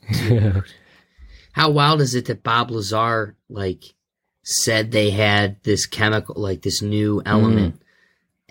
How 1.52 1.70
wild 1.70 2.00
is 2.00 2.14
it 2.14 2.26
that 2.26 2.42
Bob 2.42 2.70
Lazar 2.70 3.36
like 3.48 3.94
said 4.42 4.90
they 4.90 5.10
had 5.10 5.62
this 5.62 5.86
chemical, 5.86 6.34
like 6.40 6.62
this 6.62 6.82
new 6.82 7.22
Mm. 7.24 7.78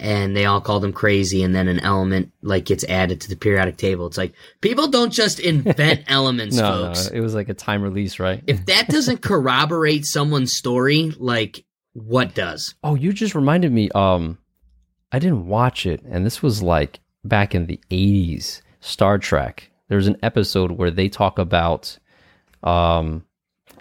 And 0.01 0.35
they 0.35 0.45
all 0.45 0.59
called 0.59 0.83
him 0.83 0.91
crazy, 0.91 1.43
and 1.43 1.55
then 1.55 1.67
an 1.67 1.79
element 1.79 2.31
like 2.41 2.65
gets 2.65 2.83
added 2.85 3.21
to 3.21 3.29
the 3.29 3.35
periodic 3.35 3.77
table. 3.77 4.07
It's 4.07 4.17
like 4.17 4.33
people 4.59 4.87
don't 4.87 5.13
just 5.13 5.39
invent 5.39 6.03
elements, 6.07 6.57
No, 6.57 6.87
folks. 6.87 7.09
no, 7.11 7.17
it 7.17 7.21
was 7.21 7.35
like 7.35 7.47
a 7.49 7.53
time 7.53 7.81
release, 7.81 8.19
right? 8.19 8.43
If 8.47 8.65
that 8.65 8.87
doesn't 8.87 9.21
corroborate 9.21 10.05
someone's 10.05 10.53
story, 10.53 11.13
like 11.17 11.63
what 11.93 12.33
does? 12.35 12.75
Oh, 12.83 12.95
you 12.95 13.13
just 13.13 13.35
reminded 13.35 13.71
me. 13.71 13.89
Um, 13.91 14.37
I 15.11 15.19
didn't 15.19 15.47
watch 15.47 15.85
it, 15.85 16.01
and 16.09 16.25
this 16.25 16.41
was 16.41 16.61
like 16.63 16.99
back 17.23 17.53
in 17.55 17.67
the 17.67 17.79
'80s. 17.89 18.61
Star 18.79 19.19
Trek. 19.19 19.69
There's 19.89 20.07
an 20.07 20.17
episode 20.23 20.71
where 20.71 20.89
they 20.89 21.07
talk 21.09 21.37
about 21.37 21.99
um, 22.63 23.25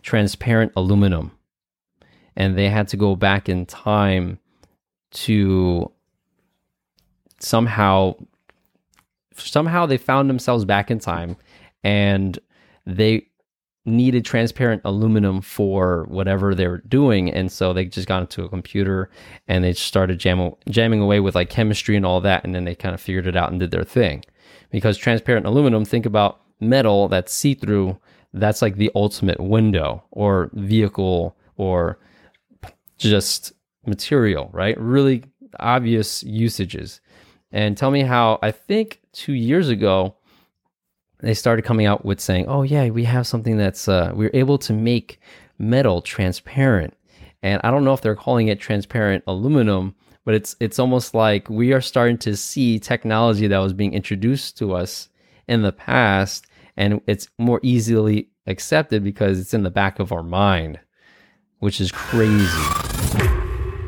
transparent 0.02 0.72
aluminum, 0.76 1.30
and 2.36 2.58
they 2.58 2.68
had 2.68 2.88
to 2.88 2.96
go 2.96 3.16
back 3.16 3.48
in 3.48 3.64
time 3.64 4.38
to 5.12 5.90
somehow 7.40 8.14
somehow 9.36 9.86
they 9.86 9.96
found 9.96 10.28
themselves 10.28 10.64
back 10.64 10.90
in 10.90 10.98
time 10.98 11.36
and 11.82 12.38
they 12.86 13.26
needed 13.86 14.24
transparent 14.24 14.82
aluminum 14.84 15.40
for 15.40 16.04
whatever 16.08 16.54
they 16.54 16.68
were 16.68 16.82
doing. 16.88 17.30
And 17.30 17.50
so 17.50 17.72
they 17.72 17.86
just 17.86 18.06
got 18.06 18.20
into 18.20 18.44
a 18.44 18.48
computer 18.48 19.10
and 19.48 19.64
they 19.64 19.72
started 19.72 20.18
jam- 20.18 20.54
jamming 20.68 21.00
away 21.00 21.20
with 21.20 21.34
like 21.34 21.48
chemistry 21.48 21.96
and 21.96 22.04
all 22.04 22.20
that. 22.20 22.44
And 22.44 22.54
then 22.54 22.64
they 22.64 22.74
kind 22.74 22.94
of 22.94 23.00
figured 23.00 23.26
it 23.26 23.36
out 23.36 23.50
and 23.50 23.58
did 23.58 23.70
their 23.70 23.84
thing. 23.84 24.24
Because 24.70 24.98
transparent 24.98 25.46
aluminum 25.46 25.84
think 25.84 26.06
about 26.06 26.40
metal 26.60 27.08
that's 27.08 27.32
see-through. 27.32 27.98
That's 28.32 28.62
like 28.62 28.76
the 28.76 28.90
ultimate 28.94 29.40
window 29.40 30.04
or 30.10 30.50
vehicle 30.52 31.36
or 31.56 31.98
just 32.98 33.52
material 33.86 34.50
right? 34.52 34.78
Really 34.78 35.24
obvious 35.58 36.22
usages 36.22 37.00
and 37.52 37.76
tell 37.76 37.90
me 37.90 38.02
how 38.02 38.38
i 38.42 38.50
think 38.50 39.00
two 39.12 39.32
years 39.32 39.68
ago 39.68 40.14
they 41.22 41.34
started 41.34 41.62
coming 41.62 41.86
out 41.86 42.04
with 42.04 42.20
saying, 42.20 42.46
"Oh 42.48 42.62
yeah, 42.62 42.88
we 42.90 43.04
have 43.04 43.26
something 43.26 43.56
that's 43.56 43.88
uh, 43.88 44.12
we're 44.14 44.30
able 44.34 44.58
to 44.58 44.72
make 44.72 45.20
metal 45.58 46.02
transparent." 46.02 46.94
And 47.42 47.60
I 47.64 47.70
don't 47.70 47.84
know 47.84 47.94
if 47.94 48.00
they're 48.00 48.16
calling 48.16 48.48
it 48.48 48.60
transparent 48.60 49.24
aluminum, 49.26 49.94
but 50.24 50.34
it's 50.34 50.56
it's 50.60 50.78
almost 50.78 51.14
like 51.14 51.48
we 51.48 51.72
are 51.72 51.80
starting 51.80 52.18
to 52.18 52.36
see 52.36 52.78
technology 52.78 53.46
that 53.46 53.58
was 53.58 53.72
being 53.72 53.92
introduced 53.92 54.58
to 54.58 54.74
us 54.74 55.08
in 55.48 55.62
the 55.62 55.72
past 55.72 56.46
and 56.76 57.00
it's 57.06 57.28
more 57.38 57.58
easily 57.62 58.28
accepted 58.46 59.02
because 59.02 59.40
it's 59.40 59.52
in 59.52 59.64
the 59.64 59.70
back 59.70 59.98
of 59.98 60.12
our 60.12 60.22
mind, 60.22 60.78
which 61.58 61.80
is 61.80 61.90
crazy. 61.90 62.62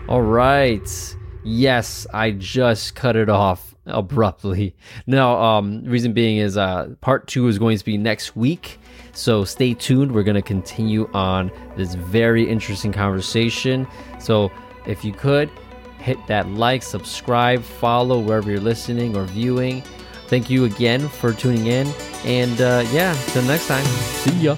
All 0.09 0.23
right. 0.23 1.17
Yes, 1.45 2.07
I 2.13 2.33
just 2.33 2.95
cut 2.95 3.17
it 3.17 3.29
off 3.29 3.75
abruptly. 3.87 4.75
No, 5.07 5.41
um, 5.41 5.85
reason 5.85 6.13
being 6.13 6.39
is 6.39 6.57
uh, 6.57 6.95
part 7.01 7.27
two 7.27 7.49
is 7.49 7.59
going 7.59 7.79
to 7.79 7.85
be 7.85 7.99
next 7.99 8.37
week. 8.37 8.79
So 9.13 9.45
stay 9.45 9.75
tuned. 9.75 10.13
We're 10.13 10.23
going 10.23 10.37
to 10.37 10.43
continue 10.43 11.11
on 11.13 11.51
this 11.77 11.95
very 11.95 12.49
interesting 12.49 12.93
conversation. 12.93 13.87
So 14.19 14.51
if 14.87 15.05
you 15.05 15.13
could 15.13 15.51
hit 15.99 16.19
that 16.27 16.49
like, 16.49 16.83
subscribe, 16.83 17.63
follow 17.63 18.19
wherever 18.21 18.51
you're 18.51 18.61
listening 18.61 19.17
or 19.17 19.25
viewing. 19.25 19.83
Thank 20.29 20.49
you 20.49 20.65
again 20.65 21.09
for 21.09 21.33
tuning 21.33 21.67
in. 21.67 21.87
And 22.25 22.61
uh, 22.61 22.85
yeah, 22.93 23.15
till 23.29 23.43
next 23.43 23.69
time. 23.69 23.85
See 23.85 24.33
ya. 24.39 24.57